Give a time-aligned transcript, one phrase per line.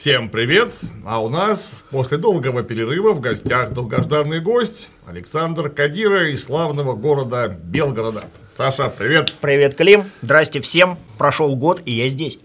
[0.00, 0.72] Всем привет!
[1.04, 7.48] А у нас после долгого перерыва в гостях долгожданный гость Александр Кадира из славного города
[7.48, 8.24] Белгорода.
[8.56, 9.34] Саша, привет!
[9.42, 10.04] Привет, Клим!
[10.22, 10.96] Здрасте всем!
[11.18, 12.38] Прошел год, и я здесь.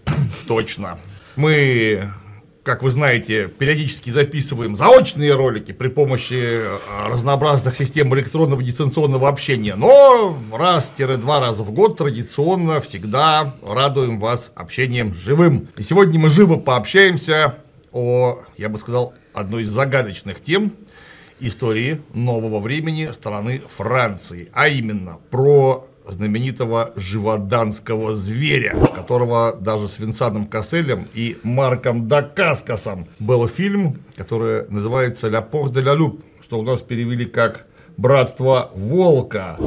[0.46, 0.98] Точно.
[1.36, 2.10] Мы
[2.66, 6.78] как вы знаете, периодически записываем заочные ролики при помощи э,
[7.08, 15.14] разнообразных систем электронного дистанционного общения, но раз-два раза в год традиционно всегда радуем вас общением
[15.14, 15.68] живым.
[15.76, 17.58] И сегодня мы живо пообщаемся
[17.92, 20.72] о, я бы сказал, одной из загадочных тем
[21.38, 30.46] истории нового времени страны Франции, а именно про знаменитого живоданского зверя, которого даже с Винсаном
[30.46, 36.62] Касселем и Марком Дакаскасом был фильм, который называется «Ля пор де ля люп», что у
[36.62, 39.58] нас перевели как «Братство волка».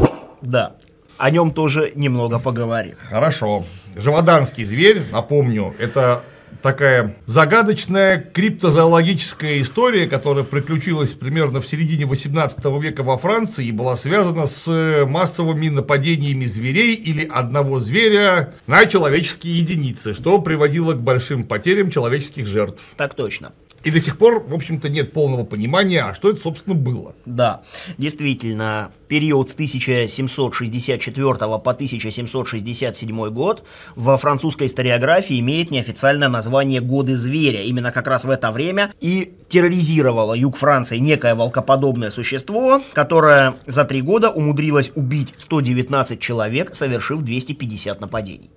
[0.41, 0.75] Да,
[1.17, 2.95] о нем тоже немного поговорим.
[3.09, 3.65] Хорошо.
[3.95, 6.23] Живоданский зверь, напомню, это
[6.61, 13.95] такая загадочная криптозоологическая история, которая приключилась примерно в середине 18 века во Франции и была
[13.95, 21.43] связана с массовыми нападениями зверей или одного зверя на человеческие единицы, что приводило к большим
[21.43, 22.81] потерям человеческих жертв.
[22.97, 23.53] Так точно.
[23.83, 27.13] И до сих пор, в общем-то, нет полного понимания, а что это, собственно, было.
[27.25, 27.61] Да,
[27.97, 33.63] действительно, период с 1764 по 1767 год
[33.95, 37.61] во французской историографии имеет неофициальное название «Годы зверя».
[37.63, 43.85] Именно как раз в это время и терроризировало юг Франции некое волкоподобное существо, которое за
[43.85, 48.51] три года умудрилось убить 119 человек, совершив 250 нападений.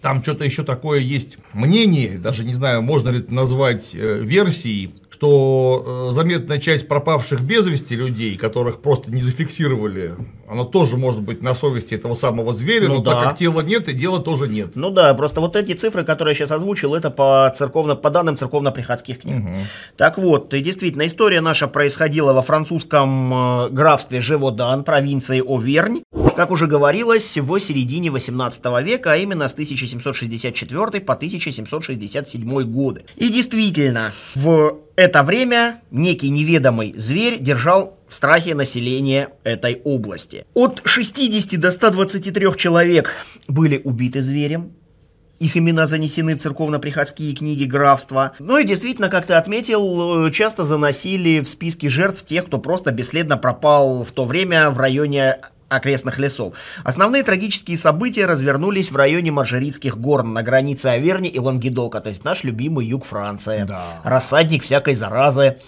[0.00, 4.94] Там что-то еще такое есть мнение, даже не знаю, можно ли это назвать э, версией,
[5.20, 10.14] что э, заметная часть пропавших без вести людей, которых просто не зафиксировали,
[10.48, 13.12] оно тоже может быть на совести этого самого зверя, ну, но да.
[13.12, 14.70] так как тела нет, и дела тоже нет.
[14.76, 18.38] Ну да, просто вот эти цифры, которые я сейчас озвучил, это по, церковно, по данным
[18.38, 19.44] церковно-приходских книг.
[19.44, 19.54] Угу.
[19.98, 26.02] Так вот, и действительно, история наша происходила во французском э, графстве Живодан, провинции Овернь,
[26.34, 33.04] как уже говорилось, в середине 18 века, а именно с 1764 по 1767 годы.
[33.16, 34.78] И действительно, в
[35.10, 40.46] это время некий неведомый зверь держал в страхе население этой области.
[40.54, 43.12] От 60 до 123 человек
[43.48, 44.70] были убиты зверем,
[45.40, 48.34] их имена занесены в церковно-приходские книги графства.
[48.38, 53.36] Ну и действительно, как ты отметил, часто заносили в списки жертв тех, кто просто бесследно
[53.36, 56.54] пропал в то время в районе окрестных лесов.
[56.84, 62.24] Основные трагические события развернулись в районе Маржеритских гор на границе Аверни и Лангедока, то есть
[62.24, 63.64] наш любимый юг Франции.
[63.66, 64.00] Да.
[64.04, 65.58] Рассадник всякой заразы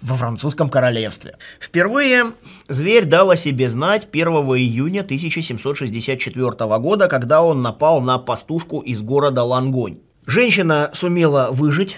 [0.00, 1.36] во французском королевстве.
[1.60, 2.32] Впервые
[2.68, 9.00] зверь дал о себе знать 1 июня 1764 года, когда он напал на пастушку из
[9.02, 9.98] города Лангонь.
[10.26, 11.96] Женщина сумела выжить,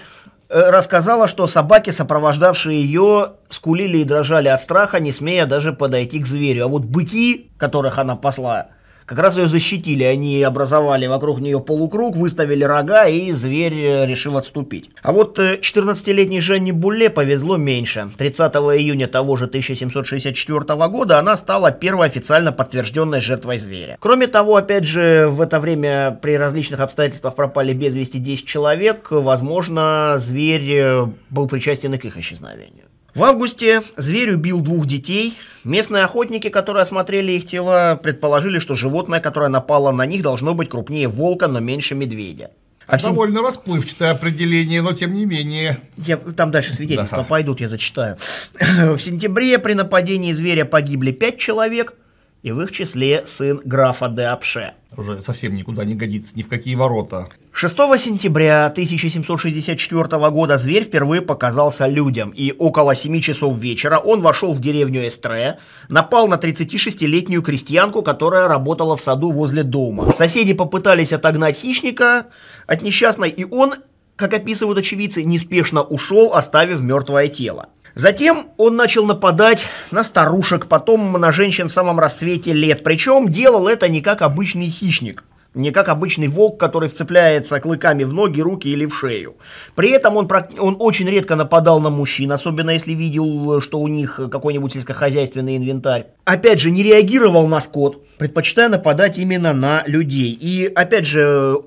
[0.49, 6.27] рассказала, что собаки, сопровождавшие ее, скулили и дрожали от страха, не смея даже подойти к
[6.27, 6.65] зверю.
[6.65, 8.67] А вот быки, которых она посла,
[9.05, 10.03] как раз ее защитили.
[10.03, 14.89] Они образовали вокруг нее полукруг, выставили рога, и зверь э, решил отступить.
[15.01, 18.09] А вот 14-летней э, Жанне Булле повезло меньше.
[18.17, 23.97] 30 июня того же 1764 года она стала первой официально подтвержденной жертвой зверя.
[23.99, 29.07] Кроме того, опять же, в это время при различных обстоятельствах пропали без вести 10 человек.
[29.11, 32.85] Возможно, зверь э, был причастен и к их исчезновению.
[33.15, 35.37] В августе зверь убил двух детей.
[35.63, 40.67] Местные охотники, которые осмотрели их тела, предположили, что животное, которое напало на них, должно быть
[40.67, 42.51] крупнее волка, но меньше медведя.
[42.87, 43.45] А Довольно сем...
[43.45, 45.79] расплывчатое определение, но тем не менее.
[45.95, 47.23] Я, там дальше свидетельства да.
[47.23, 48.17] пойдут, я зачитаю.
[48.59, 51.93] В сентябре при нападении зверя погибли пять человек,
[52.43, 54.73] и в их числе сын графа де Апше.
[54.97, 57.29] Уже совсем никуда не годится, ни в какие ворота.
[57.57, 64.51] 6 сентября 1764 года зверь впервые показался людям, и около 7 часов вечера он вошел
[64.51, 70.13] в деревню Эстре, напал на 36-летнюю крестьянку, которая работала в саду возле дома.
[70.17, 72.25] Соседи попытались отогнать хищника
[72.67, 73.75] от несчастной, и он,
[74.17, 77.69] как описывают очевидцы, неспешно ушел, оставив мертвое тело.
[77.93, 82.83] Затем он начал нападать на старушек, потом на женщин в самом расцвете лет.
[82.83, 85.23] Причем делал это не как обычный хищник,
[85.55, 89.35] не как обычный волк, который вцепляется клыками в ноги, руки или в шею.
[89.73, 90.29] При этом он,
[90.59, 96.05] он очень редко нападал на мужчин, особенно если видел, что у них какой-нибудь сельскохозяйственный инвентарь.
[96.25, 100.31] Опять же, не реагировал на скот, предпочитая нападать именно на людей.
[100.31, 101.61] И опять же,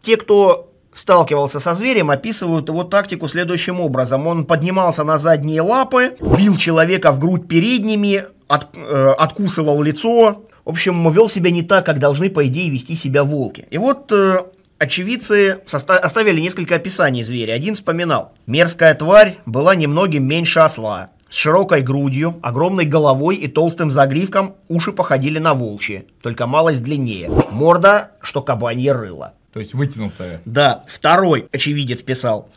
[0.00, 4.26] те, кто сталкивался со зверем, описывают его тактику следующим образом.
[4.26, 10.44] Он поднимался на задние лапы, бил человека в грудь передними, от, э, откусывал лицо.
[10.64, 13.66] В общем, вел себя не так, как должны, по идее, вести себя волки.
[13.70, 14.44] И вот э,
[14.78, 17.52] очевидцы оставили несколько описаний зверя.
[17.52, 18.32] Один вспоминал.
[18.46, 21.10] Мерзкая тварь была немногим меньше осла.
[21.28, 27.28] С широкой грудью, огромной головой и толстым загривком уши походили на волчьи, только малость длиннее.
[27.50, 29.34] Морда, что кабанье рыло.
[29.52, 30.40] То есть вытянутая.
[30.44, 32.50] Да, второй очевидец писал.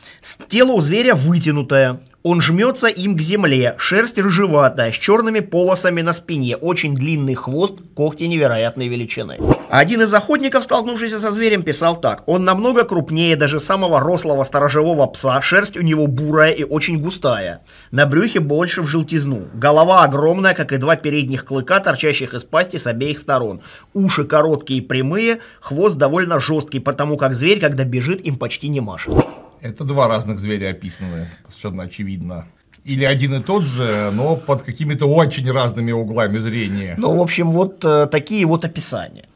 [0.48, 6.12] Тело у зверя вытянутое, он жмется им к земле, шерсть рыжеватая, с черными полосами на
[6.12, 9.40] спине, очень длинный хвост, когти невероятной величины.
[9.69, 12.24] Один из охотников, столкнувшийся со зверем, писал так.
[12.25, 17.62] Он намного крупнее даже самого рослого сторожевого пса, шерсть у него бурая и очень густая.
[17.92, 19.48] На брюхе больше в желтизну.
[19.54, 23.62] Голова огромная, как и два передних клыка, торчащих из пасти с обеих сторон.
[23.94, 28.81] Уши короткие и прямые, хвост довольно жесткий, потому как зверь, когда бежит, им почти не
[28.81, 29.14] машет.
[29.62, 32.48] Это два разных зверя описаны, совершенно очевидно.
[32.83, 36.95] Или один и тот же, но под какими-то очень разными углами зрения.
[36.98, 39.27] Ну, в общем, вот э, такие вот описания.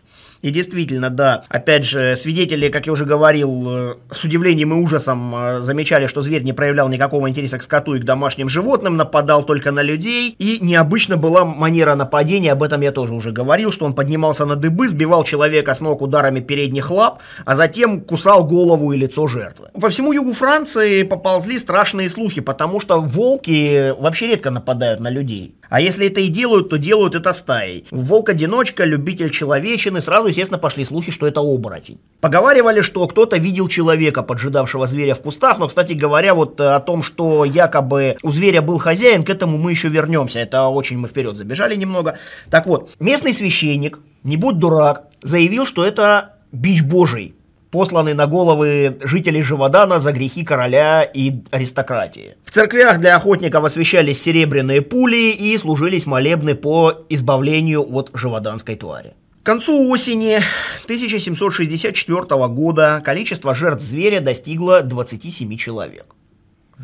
[0.42, 5.36] И действительно, да, опять же, свидетели, как я уже говорил, э, с удивлением и ужасом
[5.36, 9.44] э, замечали, что зверь не проявлял никакого интереса к скоту и к домашним животным, нападал
[9.44, 10.36] только на людей.
[10.40, 14.56] И необычно была манера нападения, об этом я тоже уже говорил, что он поднимался на
[14.56, 19.68] дыбы, сбивал человека с ног ударами передних лап, а затем кусал голову и лицо жертвы.
[19.80, 25.56] По всему югу Франции поползли страшные слухи, потому что волки вообще редко нападают на людей.
[25.70, 27.86] А если это и делают, то делают это стаей.
[27.92, 32.00] Волк-одиночка, любитель человечины, сразу, естественно, пошли слухи, что это оборотень.
[32.20, 36.80] Поговаривали, что кто-то видел человека, поджидавшего зверя в кустах, но, кстати говоря, вот э, о
[36.80, 40.40] том, что якобы у зверя был хозяин, к этому мы еще вернемся.
[40.40, 42.18] Это очень мы вперед забежали немного.
[42.50, 47.36] Так вот, местный священник, не будь дурак, заявил, что это бич божий,
[47.72, 52.36] посланный на головы жителей Живодана за грехи короля и аристократии.
[52.44, 59.14] В церквях для охотников освещались серебряные пули и служились молебны по избавлению от живоданской твари.
[59.42, 60.40] К концу осени
[60.84, 66.16] 1764 года количество жертв зверя достигло 27 человек.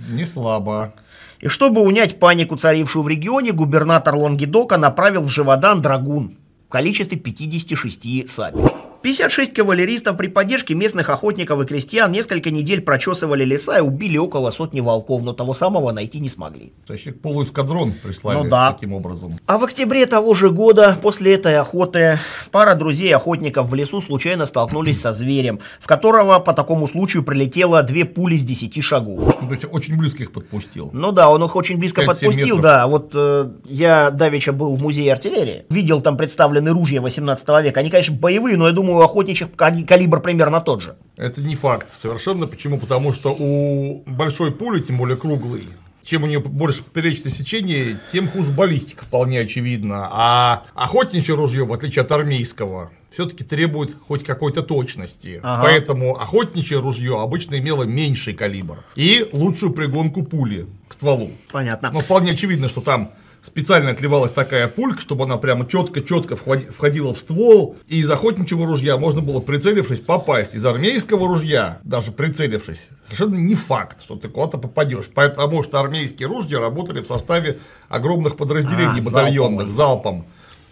[0.09, 0.95] Не слабо.
[1.39, 6.37] И чтобы унять панику, царившую в регионе, губернатор Лонгедока направил в Живодан драгун
[6.67, 8.71] в количестве 56 сабель.
[9.01, 14.51] 56 кавалеристов при поддержке местных охотников и крестьян несколько недель прочесывали леса и убили около
[14.51, 16.73] сотни волков, но того самого найти не смогли.
[16.85, 18.73] То есть полуэскадрон прислали ну, да.
[18.73, 19.39] таким образом.
[19.45, 22.19] А в октябре того же года, после этой охоты,
[22.51, 28.05] пара друзей-охотников в лесу случайно столкнулись со зверем, в которого по такому случаю прилетело две
[28.05, 29.37] пули с 10 шагов.
[29.41, 30.89] Ну, то есть очень близко их подпустил.
[30.93, 32.87] Ну да, он их очень близко подпустил, да.
[32.87, 37.79] Вот э, я давеча был в музее артиллерии, видел там представлены ружья 18 века.
[37.79, 40.95] Они, конечно, боевые, но я думаю, у охотничьих калибр примерно тот же.
[41.15, 42.47] Это не факт совершенно.
[42.47, 42.79] Почему?
[42.79, 45.67] Потому что у большой пули, тем более круглой,
[46.03, 50.07] чем у нее больше поперечное сечение, тем хуже баллистика, вполне очевидно.
[50.11, 55.39] А охотничье ружье, в отличие от армейского, все-таки требует хоть какой-то точности.
[55.43, 55.63] Ага.
[55.63, 61.31] Поэтому охотничье ружье обычно имело меньший калибр и лучшую пригонку пули к стволу.
[61.51, 61.91] Понятно.
[61.91, 63.11] Но вполне очевидно, что там
[63.41, 68.97] специально отливалась такая пулька, чтобы она прямо четко-четко входила в ствол, и из охотничьего ружья
[68.97, 70.53] можно было, прицелившись, попасть.
[70.53, 75.07] Из армейского ружья, даже прицелившись, совершенно не факт, что ты куда-то попадешь.
[75.07, 80.25] Потому что армейские ружья работали в составе огромных подразделений а, батальонных, залпом.
[80.25, 80.25] залпом.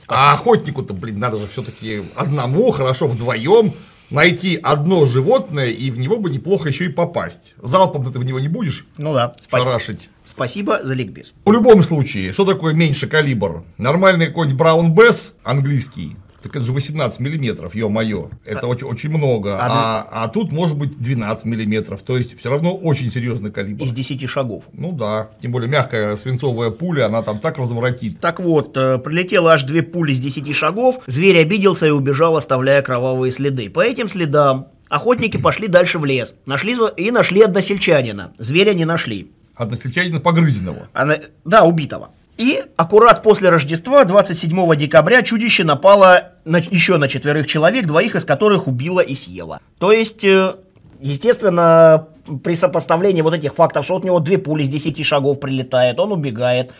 [0.07, 3.73] А охотнику-то, блин, надо же все-таки одному, хорошо вдвоем
[4.10, 7.54] найти одно животное, и в него бы неплохо еще и попасть.
[7.62, 10.10] Залпом ты в него не будешь ну да, шарашить.
[10.24, 11.36] Спасибо за ликбез.
[11.46, 13.63] В любом случае, что такое меньше калибр?
[13.77, 16.15] Нормальный какой-нибудь Браун Бесс английский,
[16.46, 18.30] так это же 18 миллиметров, ё-моё.
[18.46, 19.58] Это а, очень, очень много.
[19.60, 22.04] А, а, а тут может быть 12 миллиметров.
[22.04, 23.84] То есть все равно очень серьезный калибр.
[23.84, 24.66] Из 10 шагов.
[24.72, 25.32] Ну да.
[25.42, 28.20] Тем более мягкая свинцовая пуля, она там так разворотит.
[28.20, 31.00] Так вот, э, прилетело аж две пули с 10 шагов.
[31.08, 33.72] Зверь обиделся и убежал, оставляя кровавые следы.
[33.72, 36.36] По этим следам Охотники пошли дальше в лес.
[36.46, 38.34] Нашли и нашли односельчанина.
[38.38, 39.32] Зверя не нашли.
[39.56, 40.90] Односельчанина погрызенного.
[40.94, 42.12] Она, да, убитого.
[42.38, 48.25] И аккурат после Рождества, 27 декабря, чудище напало на, еще на четверых человек, двоих из
[48.25, 49.62] которых убило и съело.
[49.80, 50.56] То есть, э,
[51.00, 52.08] естественно,
[52.44, 56.12] при сопоставлении вот этих фактов, что от него две пули с 10 шагов прилетает, он
[56.12, 56.74] убегает.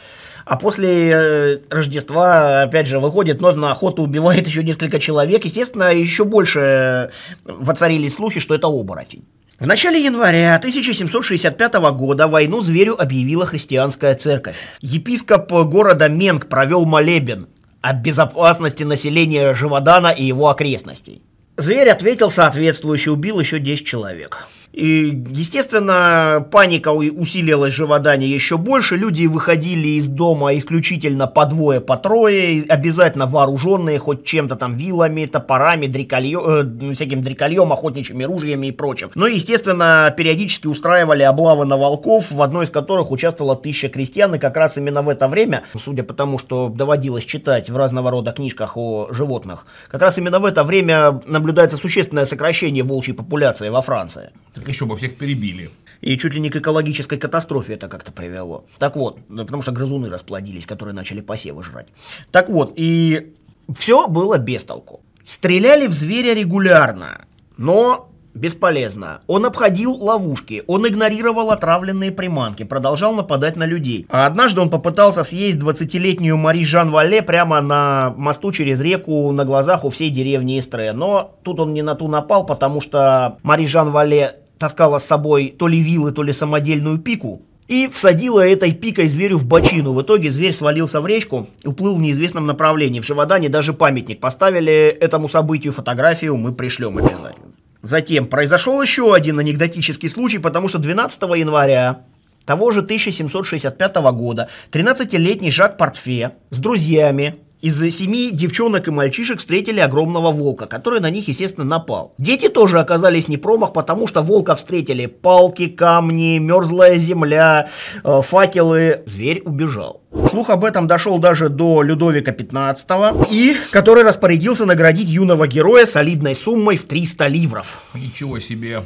[0.46, 5.46] А после э, Рождества, опять же, выходит вновь на охоту, убивает еще несколько человек.
[5.46, 7.12] Естественно, еще больше
[7.46, 9.24] воцарились слухи, что это оборотень.
[9.58, 14.58] В начале января 1765 года войну зверю объявила христианская церковь.
[14.82, 17.48] Епископ города Менг провел молебен
[17.80, 21.22] о безопасности населения Живодана и его окрестностей.
[21.56, 24.46] Зверь ответил соответствующе, убил еще 10 человек.
[24.76, 28.98] И, естественно, паника усилилась в Живодане еще больше.
[28.98, 35.28] Люди выходили из дома исключительно по двое, по трое, обязательно вооруженные хоть чем-то там, вилами,
[35.28, 39.12] топорами, дрекольем, э, всяким дрекольем, охотничьими ружьями и прочим.
[39.16, 44.36] Но, естественно, периодически устраивали облавы на волков, в одной из которых участвовала тысяча крестьян.
[44.36, 48.12] И как раз именно в это время, судя по тому, что доводилось читать в разного
[48.12, 53.70] рода книжках о животных, как раз именно в это время наблюдается существенное сокращение волчьей популяции
[53.70, 54.32] во Франции.
[54.68, 55.70] Еще бы всех перебили.
[56.02, 58.66] И чуть ли не к экологической катастрофе это как-то привело.
[58.78, 61.88] Так вот, потому что грызуны расплодились, которые начали посевы жрать.
[62.32, 63.34] Так вот, и
[63.76, 65.02] все было без толку.
[65.24, 67.26] Стреляли в зверя регулярно,
[67.58, 69.22] но Бесполезно.
[69.28, 74.06] Он обходил ловушки, он игнорировал отравленные приманки, продолжал нападать на людей.
[74.10, 79.46] А однажды он попытался съесть 20-летнюю Мари Жан Вале прямо на мосту через реку на
[79.46, 80.92] глазах у всей деревни Истре.
[80.92, 85.54] Но тут он не на ту напал, потому что Мари Жан Вале таскала с собой
[85.58, 89.94] то ли вилы, то ли самодельную пику, и всадила этой пикой зверю в бочину.
[89.94, 93.00] В итоге зверь свалился в речку уплыл в неизвестном направлении.
[93.00, 97.54] В Живодане даже памятник поставили этому событию, фотографию мы пришлем обязательно.
[97.82, 102.02] Затем произошел еще один анекдотический случай, потому что 12 января
[102.46, 107.36] того же 1765 года 13-летний Жак Портфе с друзьями
[107.66, 112.14] из семи девчонок и мальчишек встретили огромного волка, который на них, естественно, напал.
[112.20, 117.70] Дети тоже оказались не промах, потому что волка встретили палки, камни, мерзлая земля,
[118.04, 119.02] э, факелы.
[119.08, 120.04] Зверь убежал.
[120.30, 126.36] Слух об этом дошел даже до Людовика XV, и который распорядился наградить юного героя солидной
[126.36, 127.82] суммой в 300 ливров.
[127.96, 128.84] Ничего себе.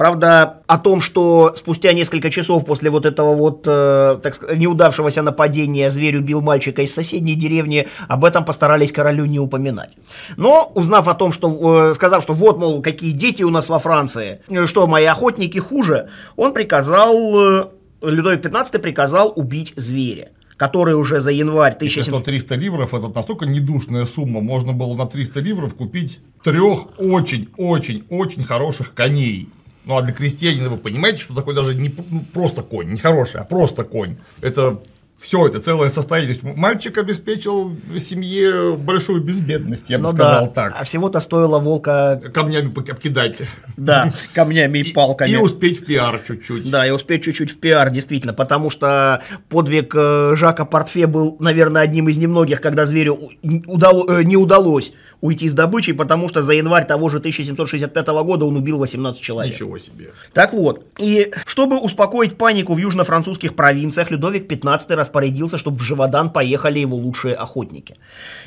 [0.00, 5.20] Правда, о том, что спустя несколько часов после вот этого вот, э, так сказать, неудавшегося
[5.20, 9.90] нападения зверь убил мальчика из соседней деревни, об этом постарались королю не упоминать.
[10.38, 13.78] Но, узнав о том, что, э, сказав, что вот, мол, какие дети у нас во
[13.78, 17.68] Франции, э, что мои охотники хуже, он приказал, э,
[18.00, 22.22] Людовик XV приказал убить зверя который уже за январь 1700...
[22.22, 28.92] 300 ливров, это настолько недушная сумма, можно было на 300 ливров купить трех очень-очень-очень хороших
[28.92, 29.48] коней.
[29.84, 33.40] Ну а для крестьянина вы понимаете, что такое даже не ну, просто конь, не хороший,
[33.40, 34.16] а просто конь.
[34.40, 34.80] Это
[35.20, 36.34] все, это целое состояние.
[36.34, 40.52] То есть мальчик обеспечил семье большую безбедность, я бы ну сказал да.
[40.52, 40.74] так.
[40.78, 43.42] А всего-то стоило волка камнями обкидать.
[43.76, 45.30] Да, камнями и палками.
[45.30, 46.70] И, успеть в пиар чуть-чуть.
[46.70, 51.82] Да, и успеть чуть-чуть в пиар, действительно, потому что подвиг э, Жака Портфе был, наверное,
[51.82, 56.54] одним из немногих, когда зверю удало, э, не удалось уйти с добычей, потому что за
[56.54, 59.54] январь того же 1765 года он убил 18 человек.
[59.54, 60.12] Ничего себе.
[60.32, 66.30] Так вот, и чтобы успокоить панику в южно-французских провинциях, Людовик XV распорядился, чтобы в Живодан
[66.30, 67.96] поехали его лучшие охотники.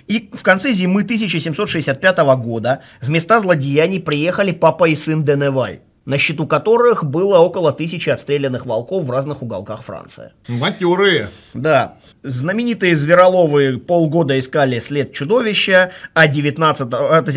[0.08, 6.17] И в конце зимы 1765 года в места злодеяний приехали папа и сын Деневаль на
[6.17, 10.31] счету которых было около тысячи отстрелянных волков в разных уголках Франции.
[10.48, 11.27] Матерые.
[11.53, 11.95] Да.
[12.24, 16.89] Знаменитые звероловы полгода искали след чудовища, а 19,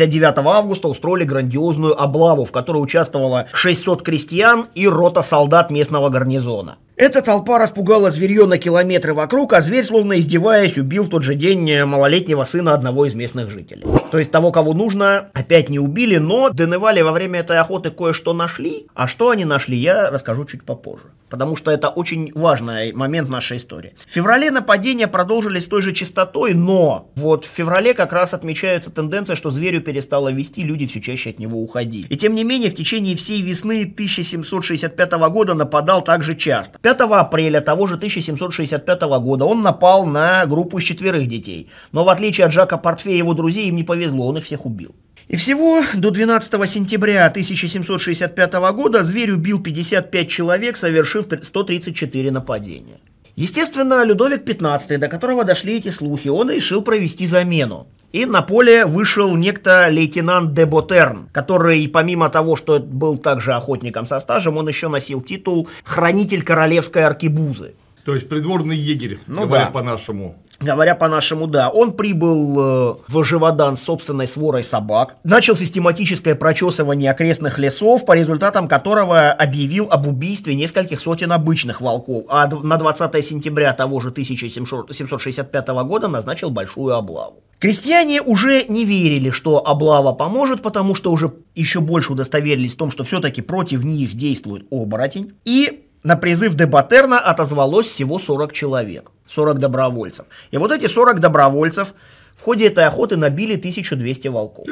[0.09, 6.77] 9 августа устроили грандиозную облаву, в которой участвовало 600 крестьян и рота солдат местного гарнизона.
[6.97, 11.35] Эта толпа распугала зверье на километры вокруг, а зверь, словно издеваясь, убил в тот же
[11.35, 13.85] день э, малолетнего сына одного из местных жителей.
[14.09, 18.33] То есть того, кого нужно, опять не убили, но Деневали во время этой охоты кое-что
[18.33, 18.87] нашли.
[18.95, 23.57] А что они нашли, я расскажу чуть попозже потому что это очень важный момент нашей
[23.57, 23.93] истории.
[24.05, 28.91] В феврале нападения продолжились с той же частотой, но вот в феврале как раз отмечается
[28.91, 32.07] тенденция, что зверю перестало вести, люди все чаще от него уходили.
[32.07, 36.79] И тем не менее, в течение всей весны 1765 года нападал также часто.
[36.87, 41.69] 5 апреля того же 1765 года он напал на группу из четверых детей.
[41.91, 44.65] Но в отличие от Жака Портфе и его друзей, им не повезло, он их всех
[44.65, 44.95] убил.
[45.27, 52.99] И всего до 12 сентября 1765 года зверь убил 55 человек, совершив 134 нападения.
[53.37, 57.85] Естественно, Людовик XV, до которого дошли эти слухи, он решил провести замену.
[58.11, 64.07] И на поле вышел некто лейтенант де Ботерн, который, помимо того, что был также охотником
[64.07, 67.75] со стажем, он еще носил титул «Хранитель королевской аркебузы».
[68.05, 69.71] То есть придворный егерь, ну, говоря да.
[69.71, 70.35] по-нашему.
[70.59, 77.11] Говоря по-нашему, да, он прибыл э, в Живодан с собственной сворой собак, начал систематическое прочесывание
[77.11, 83.23] окрестных лесов, по результатам которого объявил об убийстве нескольких сотен обычных волков, а на 20
[83.23, 87.43] сентября того же 1765 года назначил большую облаву.
[87.59, 92.91] Крестьяне уже не верили, что облава поможет, потому что уже еще больше удостоверились в том,
[92.91, 99.59] что все-таки против них действует оборотень, и на призыв Дебатерна отозвалось всего 40 человек, 40
[99.59, 100.25] добровольцев.
[100.51, 101.93] И вот эти 40 добровольцев
[102.37, 104.65] в ходе этой охоты набили 1200 волков.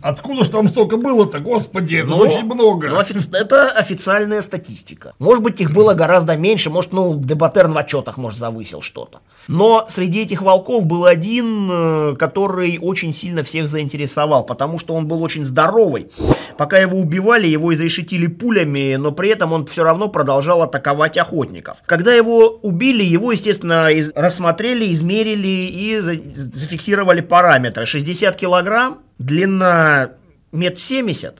[0.00, 2.86] Откуда ж там столько было-то, господи, это Ну, же очень много.
[2.88, 5.14] ну, офици- это официальная статистика.
[5.18, 9.18] Может быть, их было гораздо меньше, может, ну, Дебатерн в отчетах, может, завысил что-то.
[9.48, 15.06] Но среди этих волков был один, э, который очень сильно всех заинтересовал, потому что он
[15.08, 16.08] был очень здоровый.
[16.58, 21.78] Пока его убивали, его изрешетили пулями, но при этом он все равно продолжал атаковать охотников.
[21.86, 27.86] Когда его убили, его, естественно, из- рассмотрели, измерили и за- зафиксировали параметры.
[27.86, 30.10] 60 килограмм, длина
[30.52, 31.38] метр семьдесят,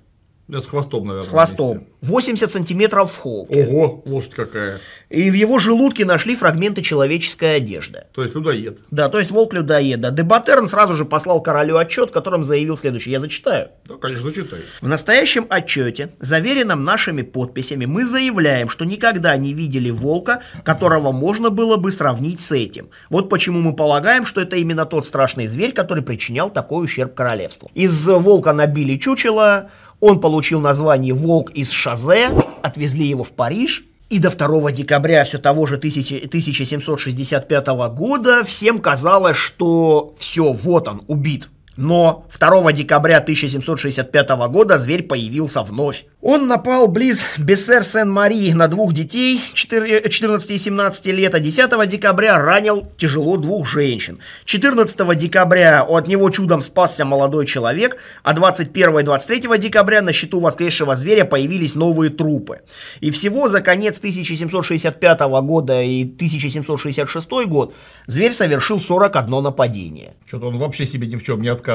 [0.49, 1.27] Да, с хвостом, наверное.
[1.27, 1.87] с хвостом.
[2.01, 3.67] 80 сантиметров в холке.
[3.67, 4.79] Ого, лошадь какая.
[5.11, 8.05] И в его желудке нашли фрагменты человеческой одежды.
[8.15, 8.79] То есть людоед.
[8.91, 10.11] Да, то есть волк людоеда.
[10.11, 13.13] Дебатерн сразу же послал королю отчет, в котором заявил следующее.
[13.13, 13.69] Я зачитаю.
[13.87, 14.61] Да, конечно, читай.
[14.81, 21.51] В настоящем отчете, заверенном нашими подписями, мы заявляем, что никогда не видели волка, которого можно
[21.51, 22.89] было бы сравнить с этим.
[23.11, 27.71] Вот почему мы полагаем, что это именно тот страшный зверь, который причинял такой ущерб королевству.
[27.75, 32.31] Из волка набили чучело, он получил название «Волк из Шазе»,
[32.63, 38.81] отвезли его в Париж, и до 2 декабря все того же 1000 1765 года всем
[38.81, 41.51] казалось, что все, вот он, убит.
[41.81, 46.07] Но 2 декабря 1765 года зверь появился вновь.
[46.21, 52.37] Он напал близ Бессер-Сен-Мари на двух детей 4 14 и 17 лет, а 10 декабря
[52.41, 54.19] ранил тяжело двух женщин.
[54.45, 60.41] 14 декабря от него чудом спасся молодой человек, а 21 и 23 декабря на счету
[60.41, 62.63] воскресшего зверя появились новые трупы.
[62.99, 67.73] И всего за конец 1765 года и 1766 год
[68.09, 70.15] зверь совершил 41 нападение.
[70.27, 71.68] Что-то он вообще себе ни в чем не отказывал.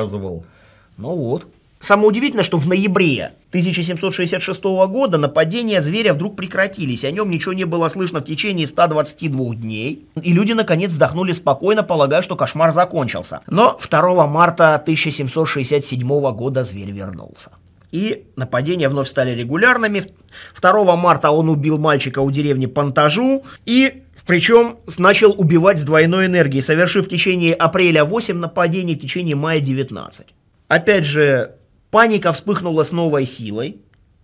[0.97, 1.45] Ну вот.
[1.83, 7.65] Самое удивительное, что в ноябре 1766 года нападения зверя вдруг прекратились, о нем ничего не
[7.65, 13.41] было слышно в течение 122 дней, и люди наконец вздохнули спокойно, полагая, что кошмар закончился.
[13.47, 17.51] Но 2 марта 1767 года зверь вернулся.
[17.93, 20.01] И нападения вновь стали регулярными.
[20.59, 26.63] 2 марта он убил мальчика у деревни Пантажу и причем начал убивать с двойной энергией,
[26.63, 30.25] совершив в течение апреля 8 нападений, в течение мая 19.
[30.69, 31.55] Опять же,
[31.91, 33.77] паника вспыхнула с новой силой,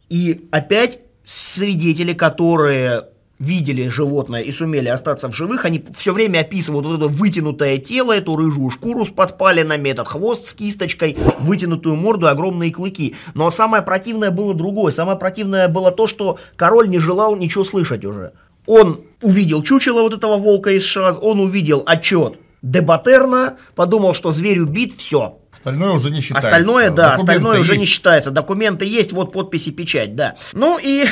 [0.09, 6.85] и опять свидетели, которые видели животное и сумели остаться в живых, они все время описывают
[6.85, 12.27] вот это вытянутое тело, эту рыжую шкуру с подпалинами, этот хвост с кисточкой, вытянутую морду
[12.27, 13.15] и огромные клыки.
[13.33, 14.91] Но самое противное было другое.
[14.91, 18.33] Самое противное было то, что король не желал ничего слышать уже.
[18.65, 24.59] Он увидел чучело вот этого волка из шаз, он увидел отчет Дебатерна, подумал, что зверь
[24.59, 26.47] убит, все, Остальное уже не считается.
[26.49, 27.81] Остальное, да, Документы остальное уже есть.
[27.81, 28.31] не считается.
[28.31, 30.35] Документы есть, вот подпись и печать, да.
[30.53, 31.05] Ну и,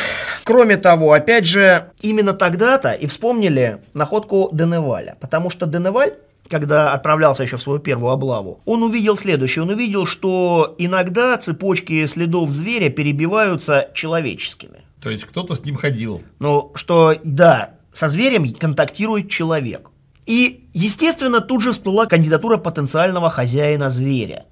[0.43, 5.17] кроме того, опять же, именно тогда-то и вспомнили находку Деневаля.
[5.19, 6.13] Потому что Деневаль,
[6.49, 9.63] когда отправлялся еще в свою первую облаву, он увидел следующее.
[9.63, 14.86] Он увидел, что иногда цепочки следов зверя перебиваются человеческими.
[15.01, 16.23] То есть кто-то с ним ходил.
[16.39, 19.89] Ну, что, да, со зверем контактирует человек.
[20.28, 24.46] И, естественно, тут же всплыла кандидатура потенциального хозяина зверя.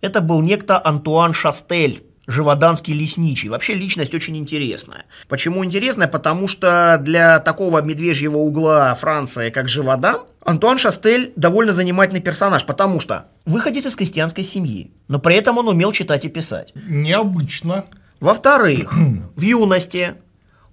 [0.00, 3.48] Это был некто Антуан Шастель, живоданский лесничий.
[3.48, 5.06] Вообще личность очень интересная.
[5.28, 6.08] Почему интересная?
[6.08, 12.98] Потому что для такого медвежьего угла Франции, как Живодан, Антуан Шастель довольно занимательный персонаж, потому
[12.98, 16.72] что выходит из крестьянской семьи, но при этом он умел читать и писать.
[16.74, 17.84] Необычно.
[18.18, 18.92] Во-вторых,
[19.36, 20.14] в юности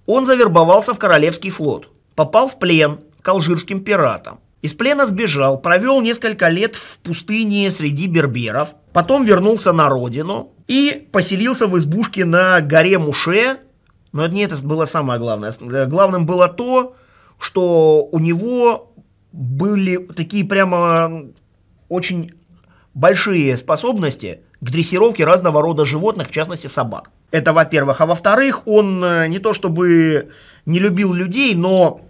[0.06, 4.40] он завербовался в Королевский флот, попал в плен к алжирским пиратам.
[4.60, 11.08] Из плена сбежал, провел несколько лет в пустыне среди берберов, потом вернулся на родину и
[11.12, 13.58] поселился в избушке на горе Муше.
[14.10, 15.52] Но это не это было самое главное.
[15.86, 16.96] Главным было то,
[17.38, 18.94] что у него
[19.30, 21.26] были такие прямо
[21.88, 22.32] очень
[22.94, 27.10] большие способности к дрессировке разного рода животных, в частности собак.
[27.30, 28.00] Это во-первых.
[28.00, 30.30] А во-вторых, он э, не то чтобы
[30.66, 32.00] не любил людей, но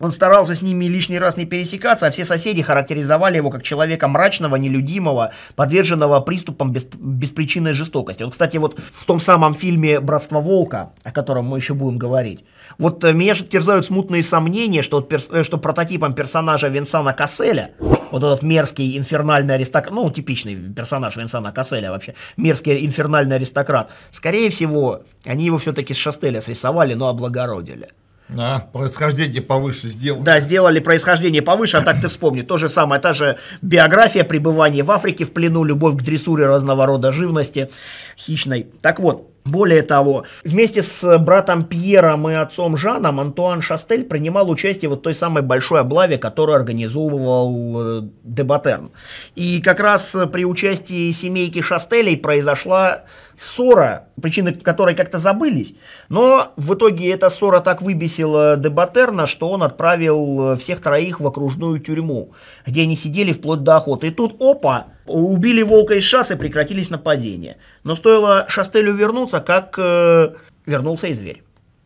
[0.00, 4.08] он старался с ними лишний раз не пересекаться, а все соседи характеризовали его как человека
[4.08, 8.22] мрачного, нелюдимого, подверженного приступам без, беспричинной жестокости.
[8.22, 12.44] Вот, кстати, вот в том самом фильме «Братство волка», о котором мы еще будем говорить,
[12.78, 17.70] вот э, меня же терзают смутные сомнения, что, э, что прототипом персонажа Винсана Касселя,
[18.10, 24.50] вот этот мерзкий инфернальный аристократ, ну, типичный персонаж Винсана Касселя вообще, мерзкий инфернальный аристократ, скорее
[24.50, 27.90] всего, они его все-таки с Шастеля срисовали, но облагородили.
[28.36, 30.22] А, происхождение повыше сделал.
[30.22, 32.40] Да, сделали происхождение повыше, а так ты вспомни.
[32.40, 36.86] То же самое, та же биография, пребывание в Африке в плену, любовь к дрессуре разного
[36.86, 37.68] рода живности
[38.16, 38.66] хищной.
[38.80, 44.90] Так вот, Более того, вместе с братом Пьером и отцом Жаном Антуан Шастель принимал участие
[44.90, 48.90] в той самой большой облаве, которую организовывал э, Дебатерн.
[49.34, 53.02] И как раз при участии семейки Шастелей произошла
[53.36, 55.74] ссора, причины которой как-то забылись.
[56.08, 61.80] Но в итоге эта ссора так выбесила Дебатерна, что он отправил всех троих в окружную
[61.80, 62.32] тюрьму,
[62.64, 64.06] где они сидели вплоть до охоты.
[64.06, 67.56] И тут, опа, убили волка из шассы, прекратились нападения.
[67.82, 70.34] Но стоило Шастелю вернуться, как э,
[70.66, 71.42] вернулся и зверь.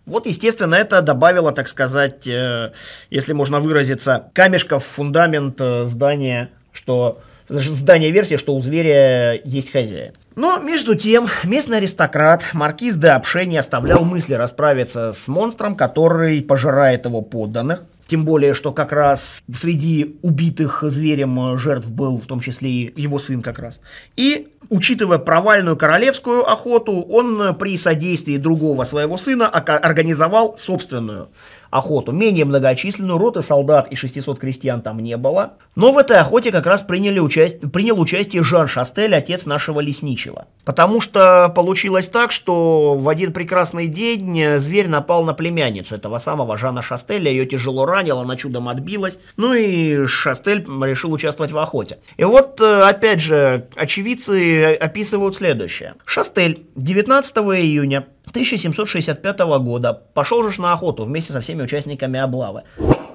[0.06, 2.72] Вот, естественно, это добавило, так сказать, э,
[3.10, 9.72] если можно выразиться, камешков в фундамент э, здания, что здание версии, что у зверя есть
[9.72, 10.12] хозяин.
[10.34, 16.42] Но, между тем, местный аристократ Маркиз де Апше не оставлял мысли расправиться с монстром, который
[16.42, 17.84] пожирает его подданных.
[18.08, 23.18] Тем более, что как раз среди убитых зверем жертв был в том числе и его
[23.18, 23.80] сын как раз.
[24.16, 31.28] И, учитывая провальную королевскую охоту, он при содействии другого своего сына организовал собственную
[31.70, 32.12] охоту.
[32.12, 35.54] Менее многочисленную, роты солдат и 600 крестьян там не было.
[35.74, 37.60] Но в этой охоте как раз приняли участь...
[37.72, 40.46] принял участие Жан Шастель, отец нашего лесничего.
[40.64, 46.56] Потому что получилось так, что в один прекрасный день зверь напал на племянницу этого самого
[46.56, 49.18] Жана Шастеля, ее тяжело ранило, она чудом отбилась.
[49.36, 51.98] Ну и Шастель решил участвовать в охоте.
[52.16, 55.94] И вот, э, опять же, очевидцы описывают следующее.
[56.06, 58.06] Шастель 19 июня
[58.38, 62.62] 1765 года пошел же на охоту вместе со всеми участниками облавы.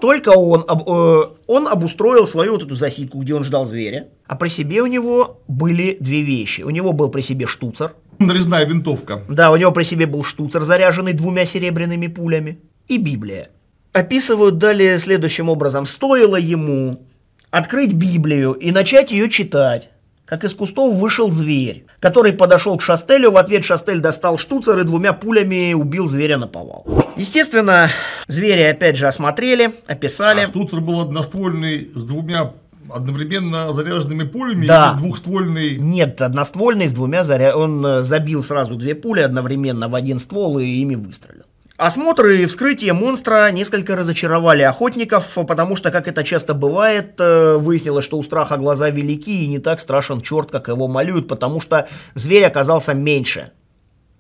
[0.01, 4.36] Только он, об, э, он обустроил свою вот эту засидку, где он ждал зверя, а
[4.36, 6.62] при себе у него были две вещи.
[6.62, 7.93] У него был при себе штуцер.
[8.19, 9.21] Нарезная винтовка.
[9.29, 12.59] Да, у него при себе был штуцер, заряженный двумя серебряными пулями,
[12.89, 13.49] и Библия.
[13.93, 15.86] Описывают далее следующим образом.
[15.86, 16.99] Стоило ему
[17.49, 19.89] открыть Библию и начать ее читать,
[20.25, 24.83] как из кустов вышел зверь, который подошел к Шастелю, в ответ Шастель достал штуцер и
[24.83, 26.86] двумя пулями убил зверя на повал.
[27.17, 27.89] Естественно,
[28.27, 30.41] зверя опять же осмотрели, описали.
[30.41, 32.53] А штуцер был одноствольный с двумя
[32.89, 34.91] одновременно заряженными пулями да.
[34.91, 35.77] или двухствольный?
[35.77, 37.55] Нет, одноствольный с двумя заря...
[37.55, 41.45] Он э, забил сразу две пули одновременно в один ствол и ими выстрелил.
[41.84, 48.06] Осмотр и вскрытие монстра несколько разочаровали охотников, потому что, как это часто бывает, э, выяснилось,
[48.06, 51.89] что у страха глаза велики и не так страшен черт, как его малюют, потому что
[52.15, 53.52] зверь оказался меньше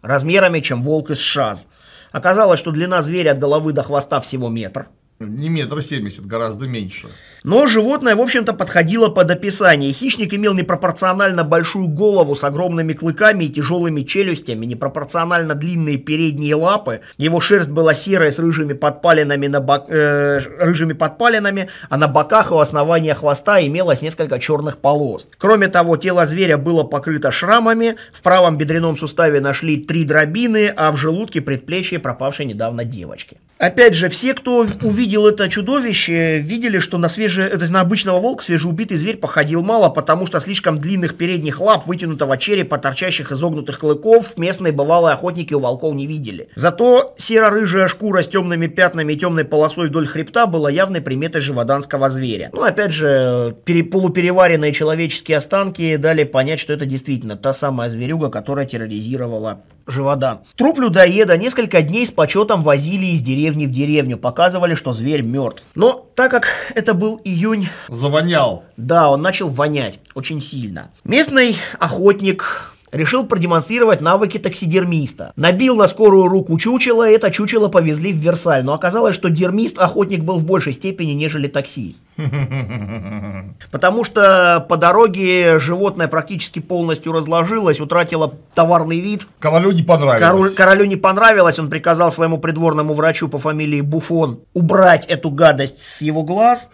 [0.01, 1.67] размерами, чем волк из шаз.
[2.11, 4.87] Оказалось, что длина зверя от головы до хвоста всего метр–
[5.19, 7.07] не метр семьдесят, гораздо меньше.
[7.43, 9.91] Но животное, в общем-то, подходило под описание.
[9.91, 17.01] Хищник имел непропорционально большую голову с огромными клыками и тяжелыми челюстями, непропорционально длинные передние лапы.
[17.17, 22.51] Его шерсть была серая с рыжими подпалинами, на бок, э, рыжими подпалинами, а на боках
[22.51, 25.27] и у основания хвоста имелось несколько черных полос.
[25.37, 30.91] Кроме того, тело зверя было покрыто шрамами, в правом бедренном суставе нашли три дробины, а
[30.91, 33.37] в желудке предплечье пропавшей недавно девочки.
[33.57, 38.19] Опять же, все, кто увидел это чудовище, видели, что на, свеже, то есть на обычного
[38.19, 43.79] волка свежеубитый зверь походил мало, потому что слишком длинных передних лап, вытянутого черепа, торчащих изогнутых
[43.79, 46.49] клыков, местные бывалые охотники у волков не видели.
[46.55, 52.09] Зато серо-рыжая шкура с темными пятнами и темной полосой вдоль хребта была явной приметой живоданского
[52.09, 52.49] зверя.
[52.53, 58.29] Ну, опять же, пере, полупереваренные человеческие останки дали понять, что это действительно та самая зверюга,
[58.29, 60.39] которая терроризировала Живодан.
[60.55, 65.63] Труп людоеда несколько дней с почетом возили из деревни в деревню, показывали, что зверь мертв.
[65.75, 67.67] Но так как это был июнь...
[67.89, 68.63] Завонял.
[68.77, 70.91] Да, он начал вонять очень сильно.
[71.03, 75.33] Местный охотник решил продемонстрировать навыки таксидермиста.
[75.35, 80.23] Набил на скорую руку чучело, и это чучело повезли в Версаль, но оказалось, что дермист-охотник
[80.23, 81.97] был в большей степени, нежели такси.
[83.71, 89.27] Потому что по дороге животное практически полностью разложилось, утратило товарный вид.
[89.39, 90.19] Королю не понравилось.
[90.19, 95.81] Король, королю не понравилось, он приказал своему придворному врачу по фамилии Буфон убрать эту гадость
[95.81, 96.69] с его глаз.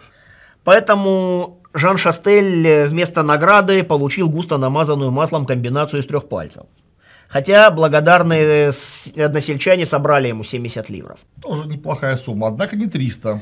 [0.62, 6.64] Поэтому Жан Шастель э, вместо награды получил густо намазанную маслом комбинацию из трех пальцев.
[7.28, 8.72] Хотя благодарные
[9.16, 11.20] односельчане собрали ему 70 ливров.
[11.40, 13.40] Тоже неплохая сумма, однако не 300.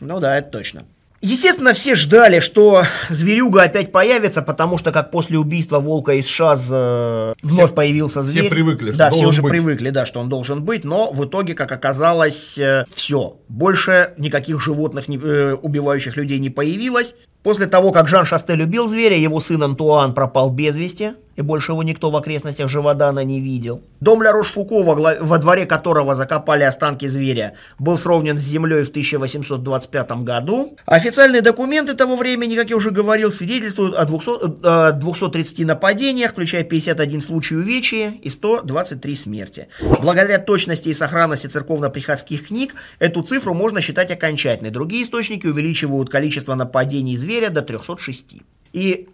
[0.00, 0.84] Ну да, это точно.
[1.22, 6.68] Естественно, все ждали, что зверюга опять появится, потому что как после убийства волка из Шаз
[6.70, 8.44] э, вновь все, появился зверь.
[8.44, 9.50] Все привыкли, что Да, все уже быть.
[9.50, 13.36] привыкли, да, что он должен быть, но в итоге, как оказалось, э, все.
[13.48, 17.14] Больше никаких животных, не, э, убивающих людей не появилось.
[17.42, 21.14] После того, как Жан Шастель убил зверя, его сын Антуан пропал без вести.
[21.36, 23.80] и больше его никто в окрестностях Живодана не видел.
[24.00, 28.90] Дом Ля Рошфуко, во, во дворе которого закопали останки зверя, был сровнен с землей в
[28.90, 30.76] 1825 году.
[30.84, 36.62] Официальные документы того времени, как я уже говорил, свидетельствуют о 200, э, 230 нападениях, включая
[36.62, 39.68] 51 случай увечья и 123 смерти.
[40.02, 44.70] Благодаря точности и сохранности церковно-приходских книг, эту цифру можно считать окончательной.
[44.70, 48.42] Другие источники увеличивают количество нападений зверя до 306.
[48.72, 49.08] И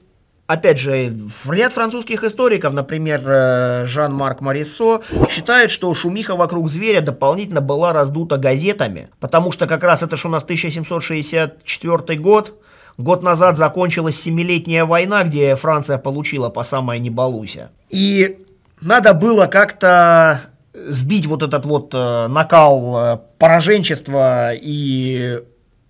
[0.47, 1.13] Опять же,
[1.49, 8.39] ряд французских историков, например, э, Жан-Марк Мариссо, считает, что шумиха вокруг зверя дополнительно была раздута
[8.39, 12.63] газетами, потому что как раз это ж у нас 1764 год,
[12.97, 17.73] год назад закончилась Семилетняя война, где Франция получила по самое не балуйся.
[17.91, 18.39] И
[18.81, 25.41] надо было как-то сбить вот этот вот э, накал э, пораженчества и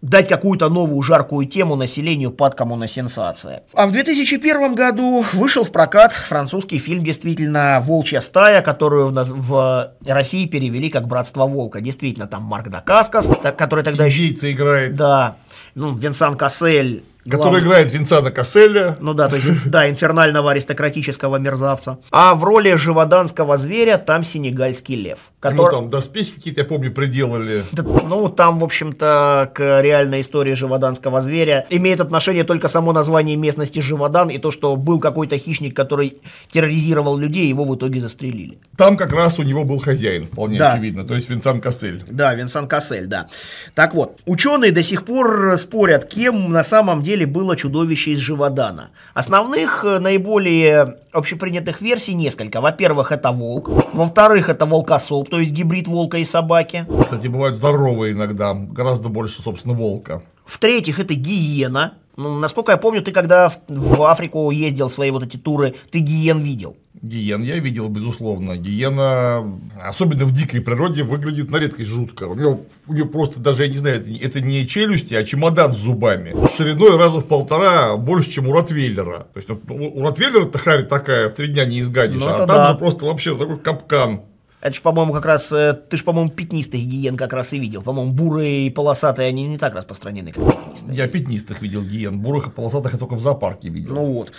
[0.08, 3.60] дать какую-то новую жаркую тему населению, падкому на сенсации.
[3.74, 9.32] А в 2001 году вышел в прокат французский фильм, действительно, «Волчья стая», которую в, наз-
[9.32, 11.80] в России перевели как «Братство волка».
[11.80, 14.06] Действительно, там Марк Дакаскас, который тогда.
[14.08, 15.36] Индийца играет, Да,
[15.74, 17.02] ну, Винсан Кассель.
[17.24, 18.96] который главный- играет Винсана Касселя.
[19.00, 21.98] ну да, то есть, да, инфернального аристократического мерзавца.
[22.12, 25.18] А в роли живоданского зверя там сенегальский лев.
[25.40, 27.62] Который- там доспехи какие-то, я помню, приделали.
[27.72, 33.36] Да, Ну, там, в общем-то, к реальной истории живоданского зверя имеет отношение только само название
[33.36, 36.18] местности Живодан и то, что был какой-то хищник, который
[36.52, 38.58] терроризировал людей, его в итоге застрелили.
[38.76, 40.72] Там как раз у него был хозяин, вполне Да.
[40.74, 42.02] очевидно, то есть Винсан Кассель.
[42.08, 43.26] Да, Винсан Кассель, да.
[43.74, 48.90] Так вот, ученые до сих пор спорят, кем на самом деле было чудовище из Живодана.
[49.14, 52.60] Основных, э, наиболее общепринятых версий несколько.
[52.60, 53.70] Во-первых, это волк.
[53.92, 56.86] Во-вторых, это волкосоп, то есть гибрид волка и собаки.
[57.02, 60.22] Кстати, бывают здоровые иногда, гораздо больше, собственно, волка.
[60.44, 61.94] В-третьих, это гиена.
[62.16, 65.98] Ну, насколько я помню, ты когда в, в Африку ездил, свои вот эти туры, ты
[65.98, 66.76] гиен видел.
[67.02, 68.56] Гиен я видел, безусловно.
[68.56, 69.44] Гиена,
[69.84, 72.24] особенно в дикой природе, выглядит на редкость жутко.
[72.24, 75.74] У него, у него просто даже, я не знаю, это, это не челюсти, а чемодан
[75.74, 76.34] с зубами.
[76.56, 79.26] Шириной раза в полтора больше, чем у Ротвейлера.
[79.34, 82.72] То есть у Ротвейлера-то харь такая, в три дня не изгадишь, Ну, а там да.
[82.72, 84.22] же просто вообще такой капкан.
[84.66, 87.82] Это ж, по-моему, как раз, э, ты ж, по-моему, пятнистых гиен как раз и видел.
[87.82, 90.96] По-моему, бурые и полосатые, они не так распространены, как пятнистые.
[90.96, 93.94] Я пятнистых видел гиен, бурых и полосатых я только в зоопарке видел.
[93.94, 94.32] Ну вот.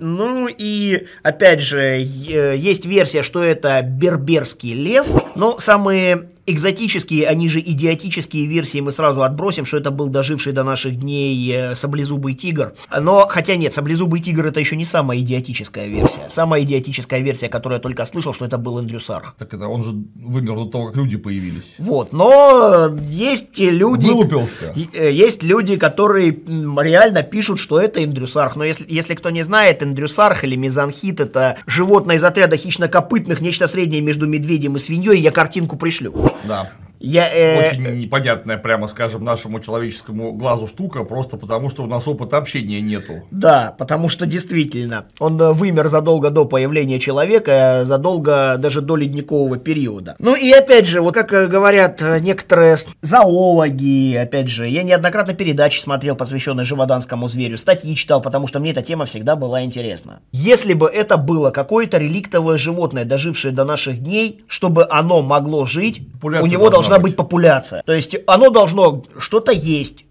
[0.00, 7.60] Ну и, опять же, есть версия, что это берберский лев, но самые экзотические, они же
[7.60, 12.74] идиотические версии мы сразу отбросим, что это был доживший до наших дней э, саблезубый тигр.
[13.00, 16.28] Но, хотя нет, саблезубый тигр это еще не самая идиотическая версия.
[16.28, 19.34] Самая идиотическая версия, которую я только слышал, что это был Эндрюсарх.
[19.38, 21.74] Так это он же вымер до того, как люди появились.
[21.78, 24.06] Вот, но есть люди...
[24.06, 24.74] Вылупился.
[24.94, 28.56] Э, Есть люди, которые реально пишут, что это индрюсарх.
[28.56, 33.66] Но если, если кто не знает, индрюсарх или мизанхит это животное из отряда хищнокопытных, нечто
[33.66, 35.20] среднее между медведем и свиньей.
[35.20, 36.14] Я картинку пришлю.
[36.44, 36.70] Да.
[37.00, 42.06] Я, э, Очень непонятная, прямо скажем, нашему человеческому глазу штука, просто потому что у нас
[42.08, 43.22] опыта общения нету.
[43.30, 49.58] Да, потому что действительно, он э, вымер задолго до появления человека, задолго даже до ледникового
[49.58, 50.16] периода.
[50.18, 55.34] Ну и опять же, вот как э, говорят э, некоторые зоологи, опять же, я неоднократно
[55.34, 60.20] передачи смотрел, посвященные живоданскому зверю, статьи читал, потому что мне эта тема всегда была интересна.
[60.32, 66.02] Если бы это было какое-то реликтовое животное, дожившее до наших дней, чтобы оно могло жить,
[66.12, 67.12] Популяция у него должна должна быть.
[67.12, 67.82] быть популяция.
[67.86, 70.04] То есть оно должно что-то есть,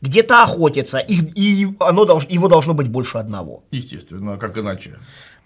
[0.00, 3.62] где-то охотиться, и, и оно долж- его должно быть больше одного.
[3.70, 4.94] Естественно, как иначе.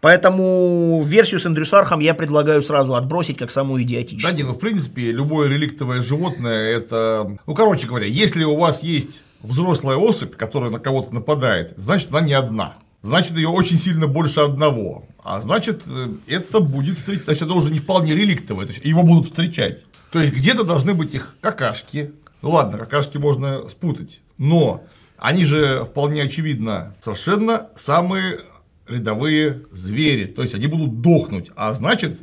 [0.01, 4.35] Поэтому версию с Эндрюсархом я предлагаю сразу отбросить как самую Да идиотическую.
[4.37, 7.37] не, ну в принципе, любое реликтовое животное это.
[7.47, 12.21] Ну, короче говоря, если у вас есть взрослая особь, которая на кого-то нападает, значит, она
[12.21, 12.75] не одна.
[13.03, 15.05] Значит, ее очень сильно больше одного.
[15.23, 17.25] А значит, э, это будет встречать.
[17.25, 18.67] Значит, это уже не вполне реликтовое.
[18.67, 19.85] То есть его будут встречать.
[20.11, 22.13] То есть где-то должны быть их какашки.
[22.43, 24.21] Ну ладно, какашки можно спутать.
[24.39, 24.85] Но
[25.19, 28.41] они же вполне очевидно совершенно самые
[28.87, 30.25] рядовые звери.
[30.27, 31.51] То есть они будут дохнуть.
[31.57, 32.21] А значит,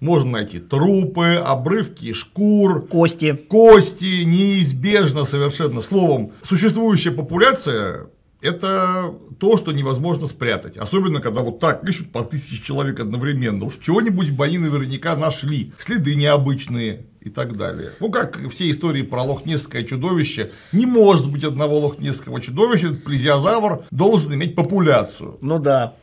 [0.00, 3.32] можно найти трупы, обрывки шкур, Кости.
[3.34, 5.80] кости, неизбежно совершенно.
[5.80, 8.08] Словом, существующая популяция–
[8.44, 10.76] это то, что невозможно спрятать.
[10.76, 13.64] Особенно, когда вот так ищут по тысяче человек одновременно.
[13.64, 15.72] Уж чего-нибудь бы наверняка нашли.
[15.78, 17.92] Следы необычные и так далее.
[18.00, 24.34] Ну, как все истории про лохнесское чудовище, не может быть одного лохнесского чудовища, плезиозавр должен
[24.34, 25.38] иметь популяцию.
[25.40, 25.94] Ну да.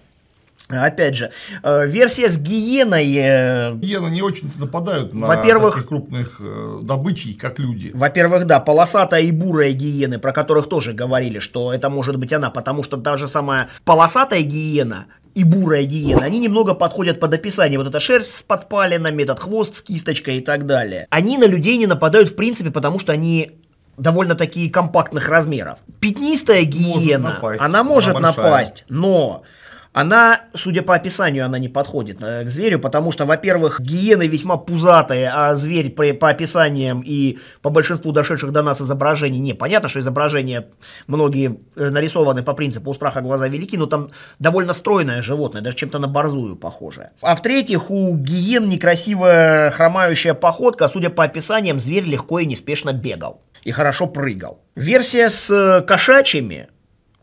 [0.72, 1.32] Опять же,
[1.64, 7.34] э, версия с гиеной, э, Гиены не очень нападают на Во-первых- таких крупных э, добычей,
[7.34, 7.92] как люди.
[7.94, 12.50] во-первых, да, полосатая и бурая гиены, про которых тоже говорили, что это может быть она,
[12.50, 17.78] потому что та же самая полосатая гиена и бурая гиена, они немного подходят под описание.
[17.78, 21.08] Вот эта шерсть с подпалинами, этот хвост с кисточкой и так далее.
[21.10, 23.52] Они на людей не нападают в принципе, потому что они
[23.98, 25.78] довольно такие компактных размеров.
[26.00, 27.62] Пятнистая гиена, Может напасть.
[27.62, 28.46] она может Она большая.
[28.46, 29.44] напасть, но
[29.94, 34.56] она, судя по описанию, она не подходит э, к зверю, потому что, во-первых, гиены весьма
[34.56, 39.90] пузатые, а зверь по, по описаниям и по большинству дошедших до нас изображений, не, понятно,
[39.90, 40.68] что изображения
[41.08, 45.76] многие э, нарисованы по принципу «у страха глаза велики», но там довольно стройное животное, даже
[45.76, 47.12] чем-то на борзую похожее.
[47.22, 52.94] А в-третьих, у гиен некрасивая хромающая походка, а судя по описаниям, зверь легко и неспешно
[52.94, 54.62] бегал и хорошо прыгал.
[54.76, 56.70] Версия с э, кошачьими,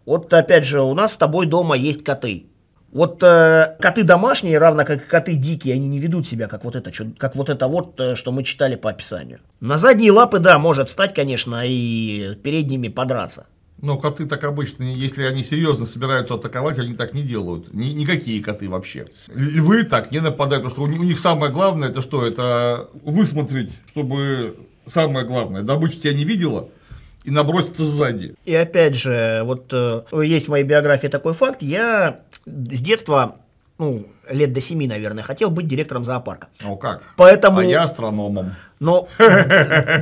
[0.05, 2.47] вот опять же, у нас с тобой дома есть коты.
[2.91, 6.75] Вот э, коты домашние, равно как и коты дикие, они не ведут себя как вот
[6.75, 9.41] это, как вот это вот, э, что мы читали по описанию.
[9.61, 13.47] На задние лапы, да, может встать, конечно, и передними подраться.
[13.81, 17.73] Но коты так обычно, если они серьезно собираются атаковать, они так не делают.
[17.73, 19.07] Ни- никакие коты вообще.
[19.33, 22.27] Львы так не нападают, потому что у них, у них самое главное, это что?
[22.27, 26.71] Это высмотреть, чтобы самое главное, добыча тебя не видела
[27.25, 28.35] и наброситься сзади.
[28.47, 33.37] И опять же, вот э, есть в моей биографии такой факт, я с детства,
[33.79, 36.49] ну, лет до семи, наверное, хотел быть директором зоопарка.
[36.63, 37.03] Ну как?
[37.17, 38.55] Поэтому- А я астрономом.
[38.81, 39.09] Но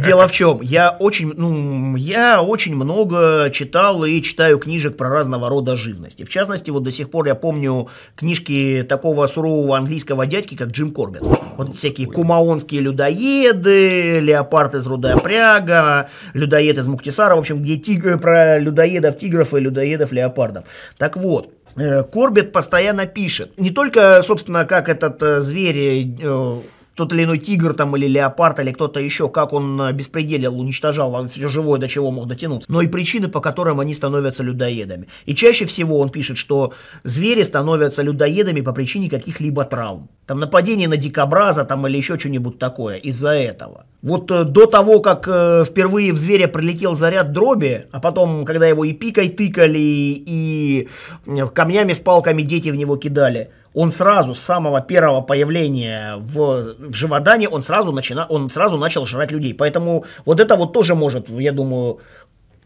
[0.03, 5.49] дело в чем, я очень, ну, я очень много читал и читаю книжек про разного
[5.49, 6.25] рода живности.
[6.25, 10.93] В частности, вот до сих пор я помню книжки такого сурового английского дядьки, как Джим
[10.93, 11.23] Корбет.
[11.57, 18.59] Вот всякие кумаонские людоеды, леопард из Рудоопряга, людоед из Муктисара, в общем, где тигры, про
[18.59, 20.65] людоедов тигров и людоедов леопардов.
[20.99, 23.59] Так вот, э, Корбет постоянно пишет.
[23.59, 26.57] Не только, собственно, как этот э, зверь э,
[26.97, 31.27] тот или иной тигр там или леопард или кто-то еще, как он э, беспределил, уничтожал
[31.29, 35.07] все живое, до чего мог дотянуться, но и причины, по которым они становятся людоедами.
[35.27, 36.73] И чаще всего он пишет, что
[37.05, 40.09] звери становятся людоедами по причине каких-либо травм.
[40.27, 43.85] Там нападение на дикобраза там или еще что-нибудь такое из-за этого.
[44.03, 48.67] Вот э, до того, как э, впервые в зверя прилетел заряд дроби, а потом, когда
[48.67, 50.89] его и пикой тыкали, и
[51.27, 56.75] э, камнями с палками дети в него кидали, он сразу с самого первого появления в,
[56.79, 59.53] в Живодане, он сразу, начина, он сразу начал жрать людей.
[59.53, 61.99] Поэтому вот это вот тоже может, я думаю,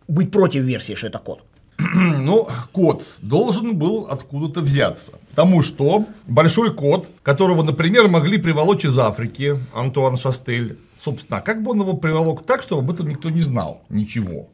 [0.06, 1.40] быть против версии, что это кот.
[1.94, 5.12] Ну, кот должен был откуда-то взяться.
[5.30, 11.72] Потому что большой кот, которого, например, могли приволочь из Африки, Антуан Шастель, собственно, как бы
[11.72, 14.46] он его приволок так, чтобы об этом никто не знал ничего?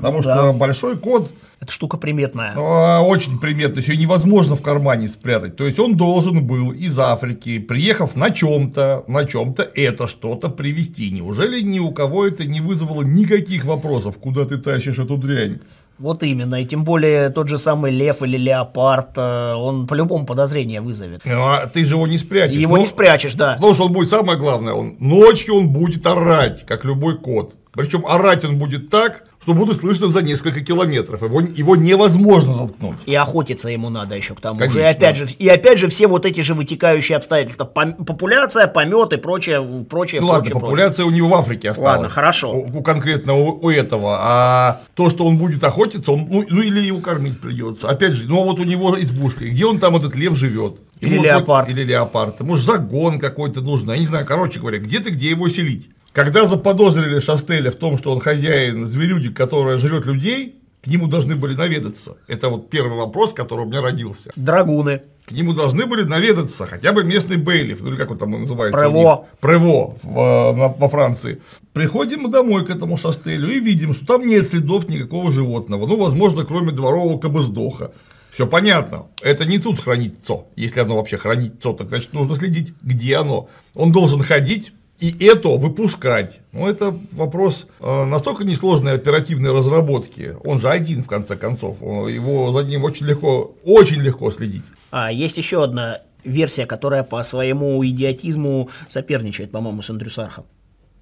[0.00, 0.34] Потому Да.
[0.36, 2.54] что большой кот Это штука приметная.
[2.56, 5.56] а, очень приметно, еще невозможно в кармане спрятать.
[5.56, 11.10] То есть он должен был из Африки, приехав на чем-то, на чем-то это что-то привезти.
[11.10, 15.58] Неужели ни у кого это не вызвало никаких вопросов, куда ты тащишь эту дрянь?
[15.98, 16.62] Вот именно.
[16.62, 21.20] И тем более тот же самый лев или леопард, э, он по-любому подозрение вызовет.
[21.26, 22.56] Ну, а ты же его не спрячешь.
[22.56, 23.56] Его Ну, не спрячешь, да.
[23.56, 27.54] Потому что он будет, самое главное, он ночью он будет орать, как любой кот.
[27.72, 31.22] Причем орать он будет так, что будет слышно за несколько километров.
[31.22, 32.98] Его, его невозможно заткнуть.
[33.06, 34.66] И охотиться ему надо еще к тому же.
[34.66, 34.90] И Конечно.
[34.90, 37.64] опять же, и опять же все вот эти же вытекающие обстоятельства.
[37.64, 41.92] Популяция, помет и прочее, прочее, Ну ладно, прочее, популяция у него в Африке осталась.
[41.92, 42.52] Ладно, хорошо.
[42.52, 44.18] У, у конкретно у, у этого.
[44.20, 47.88] А то, что он будет охотиться, он, ну, ну или его кормить придется.
[47.88, 49.44] Опять же, ну а вот у него избушка.
[49.44, 50.76] И Где он там этот лев живет?
[51.00, 51.66] Или Ему леопард.
[51.68, 52.40] хоть- Или леопард.
[52.40, 53.90] Может, загон какой-то нужен.
[53.90, 55.88] Я не знаю, короче говоря, где ты, где его селить?
[56.12, 61.36] Когда заподозрили Шастеля в том, что он хозяин зверюги, которая жрет людей, к нему должны
[61.36, 62.16] были наведаться.
[62.26, 64.30] Это вот первый вопрос, который у меня родился.
[64.34, 65.02] Драгуны.
[65.26, 68.76] К нему должны были наведаться хотя бы местный бейлиф, ну или как он там называется.
[68.80, 69.26] Прево.
[69.40, 71.40] Прево в, э, на- во Франции.
[71.72, 75.86] Приходим мы домой к этому шастелю и видим, что там нет следов никакого животного.
[75.86, 77.92] Ну, возможно, кроме дворового кабыздоха.
[78.32, 79.06] Все понятно.
[79.22, 80.38] Это не тут хранится.
[80.56, 83.48] Если оно вообще хранится, так значит нужно следить, где оно.
[83.74, 86.40] Он должен ходить и это выпускать.
[86.52, 90.34] Ну, это вопрос э, настолько несложной оперативной разработки.
[90.44, 91.82] Он же один, в конце концов.
[91.82, 94.64] Он- Его за ним очень легко, очень легко следить.
[94.90, 100.44] А есть еще одна версия, которая по своему идиотизму соперничает, по-моему, с Андрюсархом.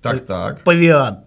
[0.01, 0.63] Так, так.
[0.63, 1.21] Павиан.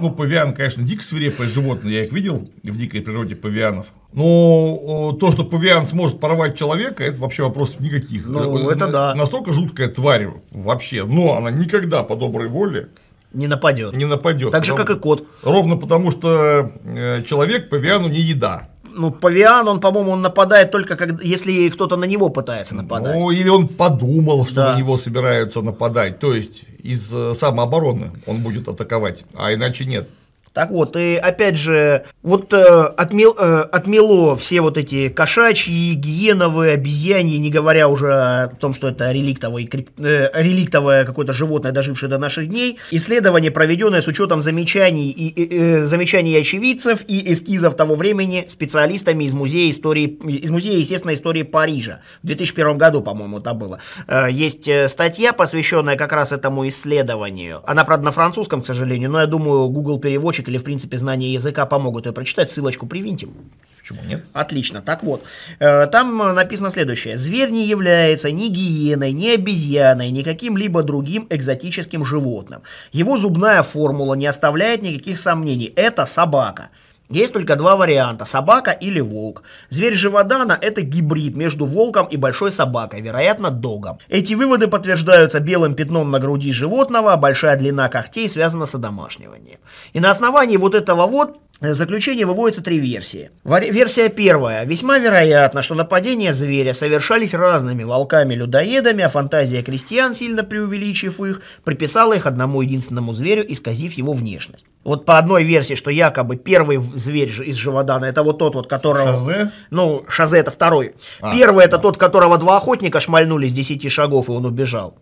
[0.00, 3.86] Ну, павиан, конечно, дико свирепое животное, я их видел в дикой природе павианов.
[4.12, 8.26] Но о, то, что павиан сможет порвать человека, это вообще вопросов никаких.
[8.26, 9.14] Ну, Э, это на- да.
[9.14, 12.88] Настолько жуткая тварь вообще, но она никогда по доброй воле
[13.32, 13.96] Не нападет.
[13.96, 14.50] не нападет.
[14.50, 15.24] Так же, Потому- как и кот.
[15.42, 18.68] Ровно потому, что э, человек павиану не еда.
[18.94, 23.14] Ну, павиан, он, по-моему, он нападает только когда, если кто-то на него пытается нападать.
[23.18, 24.72] Ну, или он подумал, что Да.
[24.74, 26.18] на него собираются нападать.
[26.18, 30.10] То есть из э, самообороны он будет атаковать, а иначе нет.
[30.52, 32.58] Так вот, и опять же, вот э,
[32.96, 38.88] отмел, э, отмело все вот эти кошачьи, гиеновые, обезьяньи, не говоря уже о том, что
[38.88, 42.78] это реликтовое, э, реликтовое какое-то животное, дожившее до наших дней.
[42.90, 49.32] Исследование, проведенное с учетом замечаний, и, э, замечаний очевидцев и эскизов того времени специалистами из
[49.32, 52.00] Музея истории, из Музея естественной истории Парижа.
[52.22, 53.78] В 2001 году, по-моему, это было.
[54.06, 57.62] Э, есть э, статья, посвященная как раз этому исследованию.
[57.64, 61.32] Она, правда, на французском, к сожалению, но я думаю, Google переводчик или, в принципе, знание
[61.32, 62.50] языка помогут ее прочитать.
[62.50, 63.34] Ссылочку привинтим.
[63.82, 64.24] Почему нет?
[64.32, 64.80] Отлично.
[64.80, 65.24] Так вот,
[65.58, 67.16] э, там написано следующее.
[67.16, 72.62] Зверь не является ни гиеной, ни обезьяной, ни каким-либо другим экзотическим животным.
[72.92, 75.72] Его зубная формула не оставляет никаких сомнений.
[75.74, 76.70] Это собака.
[77.12, 79.42] Есть только два варианта– собака или волк.
[79.68, 83.98] Зверь Живодана– это гибрид между волком и большой собакой, вероятно, догом.
[84.08, 89.58] Эти выводы подтверждаются белым пятном на груди животного, большая длина когтей связана с одомашниванием.
[89.92, 93.30] И на основании вот этого вот заключение выводятся три версии.
[93.44, 94.64] Версия первая.
[94.64, 102.14] Весьма вероятно, что нападения зверя совершались разными волками-людоедами, а фантазия крестьян, сильно преувеличив их, приписала
[102.14, 104.66] их одному единственному зверю, исказив его внешность.
[104.84, 109.20] Вот по одной версии, что якобы первый зверь из Живодана, это вот тот вот, которого...
[109.20, 109.52] Шазе?
[109.70, 110.94] Ну, Шазе это второй.
[111.20, 114.96] А, Первый это тот, которого два охотника шмальнули с 10 шагов, и он убежал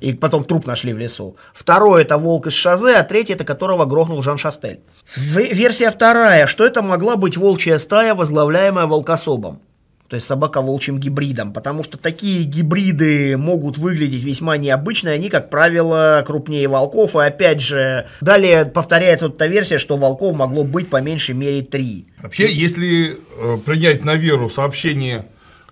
[0.00, 1.36] и потом труп нашли в лесу.
[1.52, 4.80] Второй это волк из Шазе, а третий это которого грохнул Жан Шастель.
[5.14, 9.60] Версия вторая, что это могла быть волчья стая, возглавляемая волкособом.
[10.10, 15.50] То есть собака волчьим гибридом, потому что такие гибриды могут выглядеть весьма необычно, они, как
[15.50, 20.90] правило, крупнее волков, и опять же, далее повторяется вот эта версия, что волков могло быть
[20.90, 22.06] по меньшей мере три.
[22.20, 25.26] Вообще, если э, принять на веру сообщение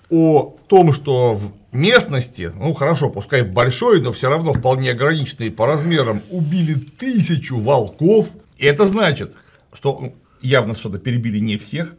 [0.09, 1.41] о том, что
[1.72, 8.28] местности, ну хорошо, пускай большой, но все равно вполне ограниченный по размерам, убили тысячу волков,
[8.58, 9.34] это значит,
[9.72, 11.94] что ну, явно что-то перебили не всех,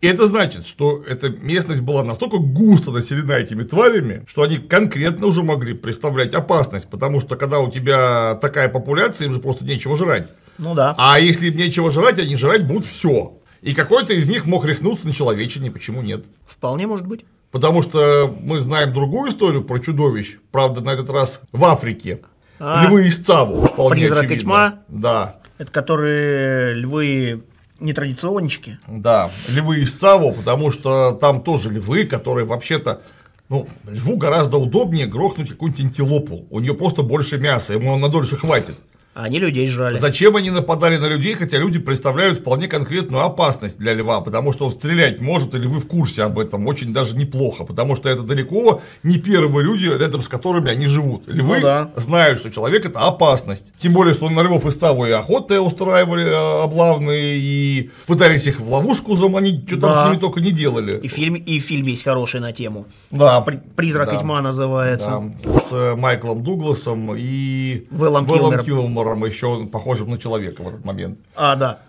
[0.00, 5.26] и это значит, что эта местность была настолько густо населена этими тварями, что они конкретно
[5.26, 9.96] уже могли представлять опасность, потому что когда у тебя такая популяция, им же просто нечего
[9.96, 10.32] жрать.
[10.56, 10.94] Ну да.
[10.98, 13.36] А если им нечего жрать, они жрать будут все.
[13.60, 16.24] И какой-то из них мог рехнуться на человечине, почему нет?
[16.46, 17.26] Вполне может быть.
[17.50, 22.20] Потому что мы знаем другую историю про чудовищ, правда, на этот раз в Африке.
[22.60, 24.42] А, Львы из Цаву, вполне Призрак и очевидно.
[24.42, 24.78] тьма?
[24.88, 27.42] Да, Это которые львы
[27.80, 28.78] нетрадиционнички.
[28.86, 33.00] да, львы из Цаву, потому что там тоже львы, которые вообще-то
[33.48, 36.46] ну, льву гораздо удобнее грохнуть какую-нибудь антилопу.
[36.50, 38.76] У нее просто больше мяса, ему на дольше хватит.
[39.12, 39.98] А они людей жрали.
[39.98, 44.66] Зачем они нападали на людей, хотя люди представляют вполне конкретную опасность для льва, потому что
[44.66, 48.22] он стрелять может, или вы в курсе об этом, очень даже неплохо, потому что это
[48.22, 51.24] далеко не первые люди, рядом с которыми они живут.
[51.26, 51.90] Львы Ну да.
[51.96, 53.72] знают, что человек это опасность.
[53.78, 58.60] Тем более, что на львов и ставу и охоты устраивали э, облавные, и пытались их
[58.60, 60.04] в ловушку заманить, что там Да.
[60.04, 61.00] с ними только не делали.
[61.00, 62.86] И фильм, и фильм есть хороший на тему.
[63.10, 64.16] Да, При- Призрак да.
[64.16, 65.20] и тьма называется.
[65.44, 69.00] Да, с Майклом Дугласом и Вэллом Килмером.
[69.10, 71.18] Килмером, еще похожим на человека в этот момент.
[71.34, 71.80] А, да.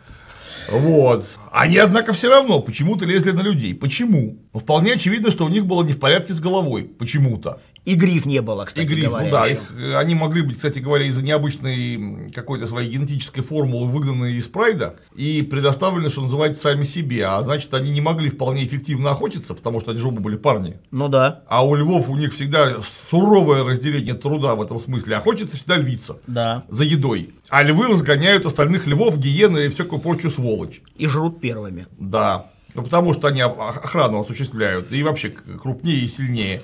[0.70, 1.26] Вот.
[1.52, 3.74] Они, однако, все равно почему-то лезли на людей.
[3.74, 4.38] Почему?
[4.54, 6.84] Ну, вполне очевидно, что у них было не в порядке с головой.
[6.84, 7.60] Почему-то.
[7.84, 9.26] И гриф не было, кстати И гриф, говоря.
[9.26, 9.54] ну да, еще.
[9.56, 14.48] их, э, они могли быть, кстати говоря, из-за необычной какой-то своей генетической формулы выгнаны из
[14.48, 17.26] прайда и предоставлены, что называется, сами себе.
[17.26, 20.78] А значит, они не могли вполне эффективно охотиться, потому что они же оба были парни.
[20.92, 22.76] Ну да, А у львов у них всегда
[23.10, 25.16] суровое разделение труда в этом смысле.
[25.16, 26.64] Охотиться всегда львица да.
[26.70, 27.34] за едой.
[27.50, 30.82] А львы разгоняют остальных львов, гиены и всякую прочую сволочь.
[30.98, 31.88] И жрут первыми.
[31.98, 32.46] Да.
[32.76, 36.62] Ну, потому что они ох- охрану осуществляют, и вообще крупнее и сильнее.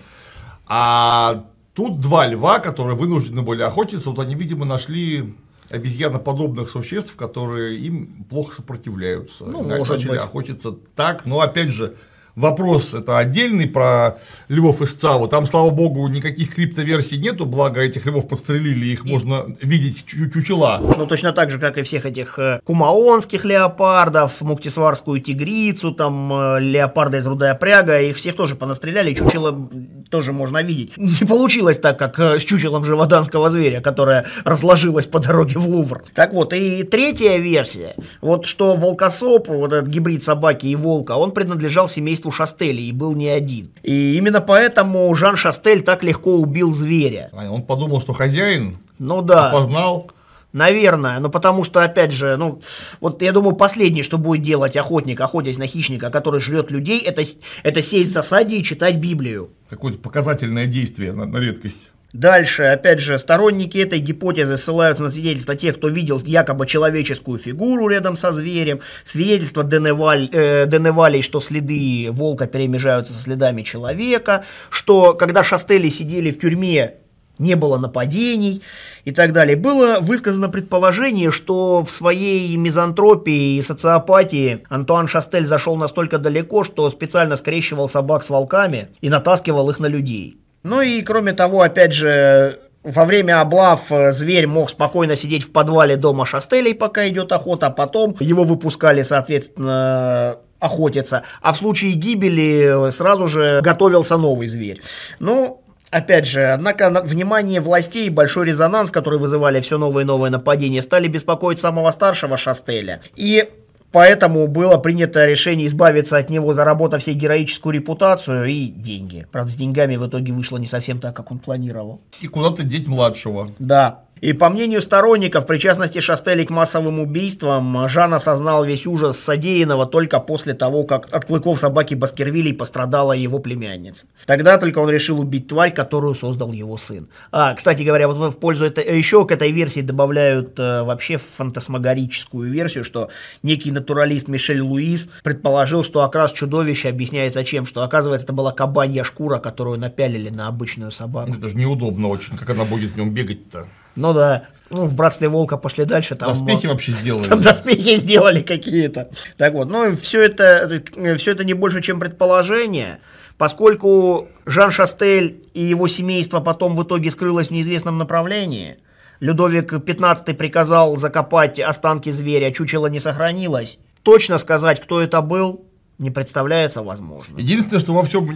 [0.69, 5.35] А тут два льва, которые вынуждены были охотиться, вот они, видимо, нашли
[5.69, 9.45] обезьяноподобных существ, которые им плохо сопротивляются.
[9.45, 10.19] Ну, И может начали быть.
[10.21, 11.95] охотиться так, но опять же,
[12.37, 15.27] вопрос это отдельный про львов из ЦАВу.
[15.27, 20.79] Там, слава богу, никаких криптоверсий нету, благо этих львов подстрелили, их можно видеть чу- чучела.
[20.97, 26.59] Ну, точно так же, как и всех этих э, кумаонских леопардов, муктисварскую тигрицу, там, э,
[26.61, 29.69] леопарда из рудая пряга, их всех тоже понастреляли, чучело
[30.09, 30.95] тоже можно видеть.
[30.97, 36.03] Не получилось так, как э, с чучелом живоданского зверя, которое разложилось по дороге в Лувр.
[36.13, 41.31] Так вот, и третья версия, вот что волкосоп, вот этот гибрид собаки и волка, он
[41.31, 43.71] принадлежал семейству Шастели и был не один.
[43.83, 47.29] И именно поэтому Жан Шастель так легко убил зверя.
[47.33, 49.49] А Он подумал, что хозяин Ну да.
[49.51, 50.11] познал.
[50.53, 52.61] Наверное, ну потому что, опять же, ну,
[53.01, 57.21] вот я думаю, последнее, что будет делать охотник, охотясь на хищника, который жрет людей, это,
[57.63, 59.49] это сесть в засаде и читать Библию.
[59.69, 61.91] какое-то показательное действие на, на редкость.
[62.13, 67.89] Дальше, опять же, сторонники этой гипотезы ссылаются на свидетельства тех, кто видел якобы человеческую фигуру
[67.89, 75.13] рядом со зверем, свидетельства Деневаль, э, Деневалей, что следы волка перемежаются со следами человека, что
[75.15, 76.95] когда Шастели сидели в тюрьме,
[77.39, 78.63] не было нападений
[79.05, 79.55] и так далее.
[79.55, 86.89] Было высказано предположение, что в своей мизантропии и социопатии Антуан Шастель зашел настолько далеко, что
[86.89, 90.37] специально скрещивал собак с волками и натаскивал их на людей.
[90.63, 95.51] Ну и кроме того, опять же, во время облав э, зверь мог спокойно сидеть в
[95.51, 101.23] подвале дома Шастелей, пока идет охота, а потом его выпускали, соответственно, охотиться.
[101.41, 104.81] А в случае гибели сразу же готовился новый зверь.
[105.19, 110.29] Ну, Опять же, однако внимание властей и большой резонанс, который вызывали все новые и новые
[110.29, 112.99] нападения, стали беспокоить самого старшего Шастеля.
[113.15, 113.49] И
[113.91, 119.27] Поэтому было принято решение избавиться от него, заработав себе героическую репутацию и деньги.
[119.31, 122.01] Правда, с деньгами в итоге вышло не совсем так, как он планировал.
[122.21, 123.49] И куда-то деть младшего.
[123.59, 124.03] Да.
[124.21, 130.19] И по мнению сторонников, причастности Шастели к массовым убийствам, Жан осознал весь ужас содеянного только
[130.19, 134.05] после того, как от клыков собаки Баскервилей пострадала его племянница.
[134.25, 137.07] Тогда только он решил убить тварь, которую создал его сын.
[137.31, 142.49] А, кстати говоря, вот в пользу это, еще к этой версии добавляют э, вообще фантасмагорическую
[142.49, 143.09] версию, что
[143.43, 147.65] некий натуралист Мишель Луис предположил, что окрас чудовища объясняется чем?
[147.65, 151.33] Что, оказывается, это была кабанья шкура, которую напялили на обычную собаку.
[151.33, 153.67] Это же неудобно очень, как она будет в нем бегать-то.
[153.97, 154.47] Ну да.
[154.69, 156.15] Ну, в братстве волка пошли дальше.
[156.15, 157.23] Там, доспехи вообще сделали.
[157.23, 159.09] Там доспехи сделали какие-то.
[159.37, 160.81] Так вот, ну, все это,
[161.17, 162.99] все это не больше, чем предположение.
[163.37, 168.77] Поскольку Жан Шастель и его семейство потом в итоге скрылось в неизвестном направлении,
[169.19, 173.79] Людовик XV приказал закопать останки зверя, чучело не сохранилось.
[174.03, 175.65] Точно сказать, кто это был,
[175.97, 177.37] не представляется возможным.
[177.37, 178.29] Единственное, что во всем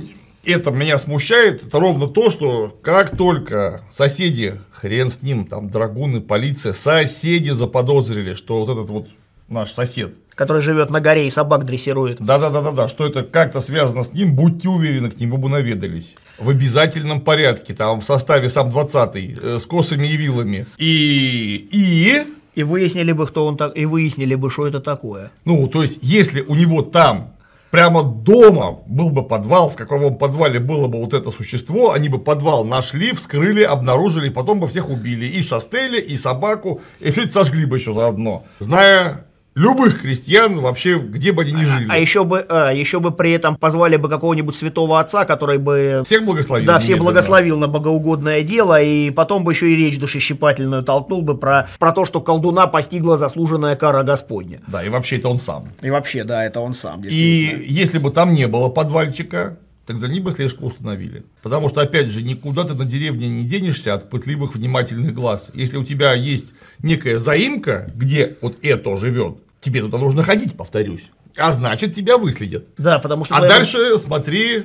[0.43, 6.21] это меня смущает, это ровно то, что как только соседи, хрен с ним, там драгуны,
[6.21, 9.07] полиция, соседи заподозрили, что вот этот вот
[9.47, 10.15] наш сосед.
[10.33, 12.19] Который живет на горе и собак дрессирует.
[12.19, 16.15] Да-да-да, да, что это как-то связано с ним, будьте уверены, к нему бы наведались.
[16.39, 20.65] В обязательном порядке, там в составе сам 20 э, с косами и вилами.
[20.77, 21.69] И.
[21.71, 22.25] И.
[22.55, 25.31] И выяснили бы, кто он так, и выяснили бы, что это такое.
[25.45, 27.30] Ну, то есть, если у него там
[27.71, 32.19] прямо дома был бы подвал, в каком подвале было бы вот это существо, они бы
[32.19, 35.25] подвал нашли, вскрыли, обнаружили, потом бы всех убили.
[35.25, 38.43] И Шастеля, и собаку, и все сожгли бы еще заодно.
[38.59, 41.87] Зная любых крестьян вообще, где бы они ни жили.
[41.89, 45.57] А, а еще бы, а, еще бы при этом позвали бы какого-нибудь святого отца, который
[45.57, 46.03] бы...
[46.05, 46.65] Всех благословил.
[46.65, 51.37] Да, всех благословил на богоугодное дело, и потом бы еще и речь душещипательную толкнул бы
[51.37, 54.61] про, про то, что колдуна постигла заслуженная кара Господня.
[54.67, 55.69] Да, и вообще это он сам.
[55.81, 60.07] И вообще, да, это он сам, И если бы там не было подвальчика, так за
[60.07, 61.23] ним бы слежку установили.
[61.41, 65.51] Потому что, опять же, никуда ты на деревне не денешься от пытливых, внимательных глаз.
[65.53, 71.11] Если у тебя есть некая заимка, где вот это живет, тебе туда нужно ходить, повторюсь.
[71.37, 72.67] А значит, тебя выследят.
[72.77, 73.35] Да, потому что...
[73.35, 73.57] А твоя...
[73.57, 74.63] дальше смотри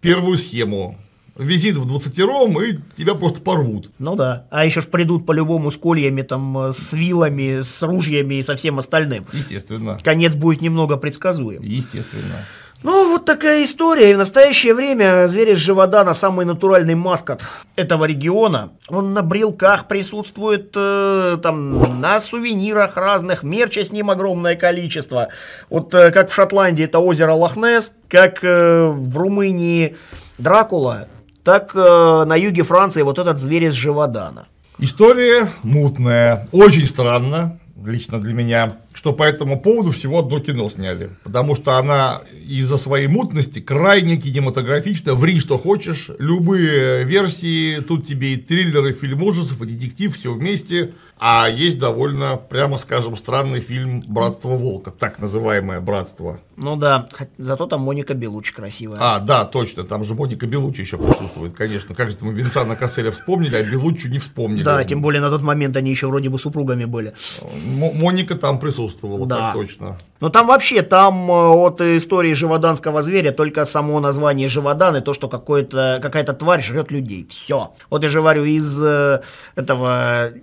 [0.00, 0.96] первую схему.
[1.36, 3.92] Визит в двадцатером, и тебя просто порвут.
[4.00, 4.48] Ну да.
[4.50, 8.80] А еще ж придут по-любому с кольями, там, с вилами, с ружьями и со всем
[8.80, 9.24] остальным.
[9.32, 10.00] Естественно.
[10.02, 11.62] Конец будет немного предсказуем.
[11.62, 12.44] Естественно.
[12.84, 14.12] Ну, вот такая история.
[14.12, 17.42] И в настоящее время зверь Живодана самый натуральный маскот
[17.74, 18.70] этого региона.
[18.88, 25.28] Он на брелках присутствует, э, там, на сувенирах разных, мерча с ним огромное количество.
[25.70, 29.96] Вот э, как в Шотландии это озеро Лохнес, как э, в Румынии
[30.38, 31.08] Дракула,
[31.42, 34.46] так э, на юге Франции вот этот зверь из Живодана.
[34.78, 41.10] История мутная, очень странно, лично для меня что по этому поводу всего одно кино сняли.
[41.22, 45.14] Потому что она из-за своей мутности крайне кинематографична.
[45.14, 46.10] Ври, что хочешь.
[46.18, 47.78] Любые версии.
[47.78, 50.94] Тут тебе и триллеры, фильм ужасов, и детектив, все вместе.
[51.20, 56.40] А есть довольно, прямо скажем, странный фильм «Братство волка», так называемое «Братство».
[56.56, 57.08] Ну да,
[57.38, 58.98] зато там Моника Белучи красивая.
[59.00, 61.94] А, да, точно, там же Моника Белучи еще присутствует, конечно.
[61.94, 64.64] Как же мы Винсана Касселя вспомнили, а Белучи не вспомнили.
[64.64, 67.14] Да, тем более на тот момент они еще вроде бы супругами были.
[67.42, 69.36] М- Моника там присутствовала, да.
[69.36, 69.98] так точно.
[70.20, 75.14] Но там вообще, там э, от истории живоданского зверя только само название живодан и то,
[75.14, 77.26] что какая-то тварь жрет людей.
[77.30, 77.72] Все.
[77.88, 79.20] Вот я же говорю, из э,
[79.54, 80.40] этого э,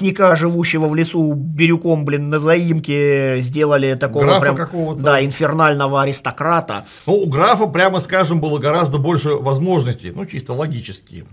[0.00, 5.02] лесника, живущего в лесу бирюком, блин, на заимке сделали такого графа прям, какого-то.
[5.02, 6.86] Да, инфернального аристократа.
[7.06, 11.24] Ну, у графа, прямо скажем, было гораздо больше возможностей, ну, чисто логически,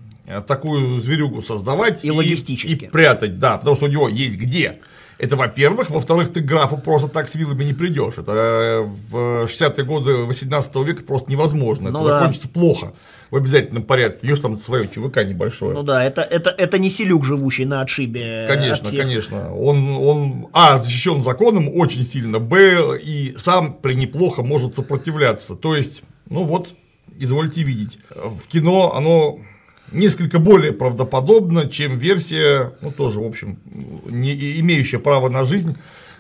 [0.47, 4.79] такую зверюгу создавать и, и, и прятать, да, потому что у него есть где
[5.19, 5.89] Это во-первых.
[5.89, 8.15] Во-вторых, ты к графу просто так с вилами не придешь.
[8.17, 11.89] Это э, в 60-е годы 18 века просто невозможно.
[11.89, 12.19] Ну это да.
[12.19, 12.93] закончится плохо
[13.31, 14.19] в обязательном порядке.
[14.23, 15.73] У него там свое ЧВК небольшое.
[15.73, 18.21] Ну да, это, это, это не Селюк, живущий на отшибе.
[18.21, 19.01] э, от Конечно, всех.
[19.01, 19.55] конечно.
[19.55, 25.55] Он, он, а, защищен законом очень сильно, б, и сам при неплохо может сопротивляться.
[25.55, 26.69] То есть, ну вот,
[27.17, 27.97] извольте видеть.
[28.11, 29.39] В кино оно
[29.91, 33.59] несколько более правдоподобно, чем версия, ну тоже, в общем,
[34.05, 35.75] не имеющая право на жизнь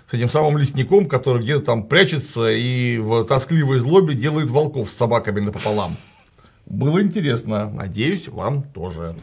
[0.09, 4.95] с этим самым лесником, который где-то там прячется и в тоскливой злобе делает волков с
[4.95, 5.97] собаками напополам.
[6.65, 7.69] Было интересно.
[7.69, 9.15] Надеюсь, вам тоже.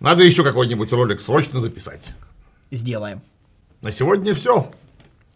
[0.00, 2.12] Надо еще какой-нибудь ролик срочно записать.
[2.70, 3.22] Сделаем.
[3.80, 4.70] На сегодня все.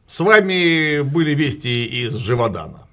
[0.09, 2.86] С вами были вести из Живодана.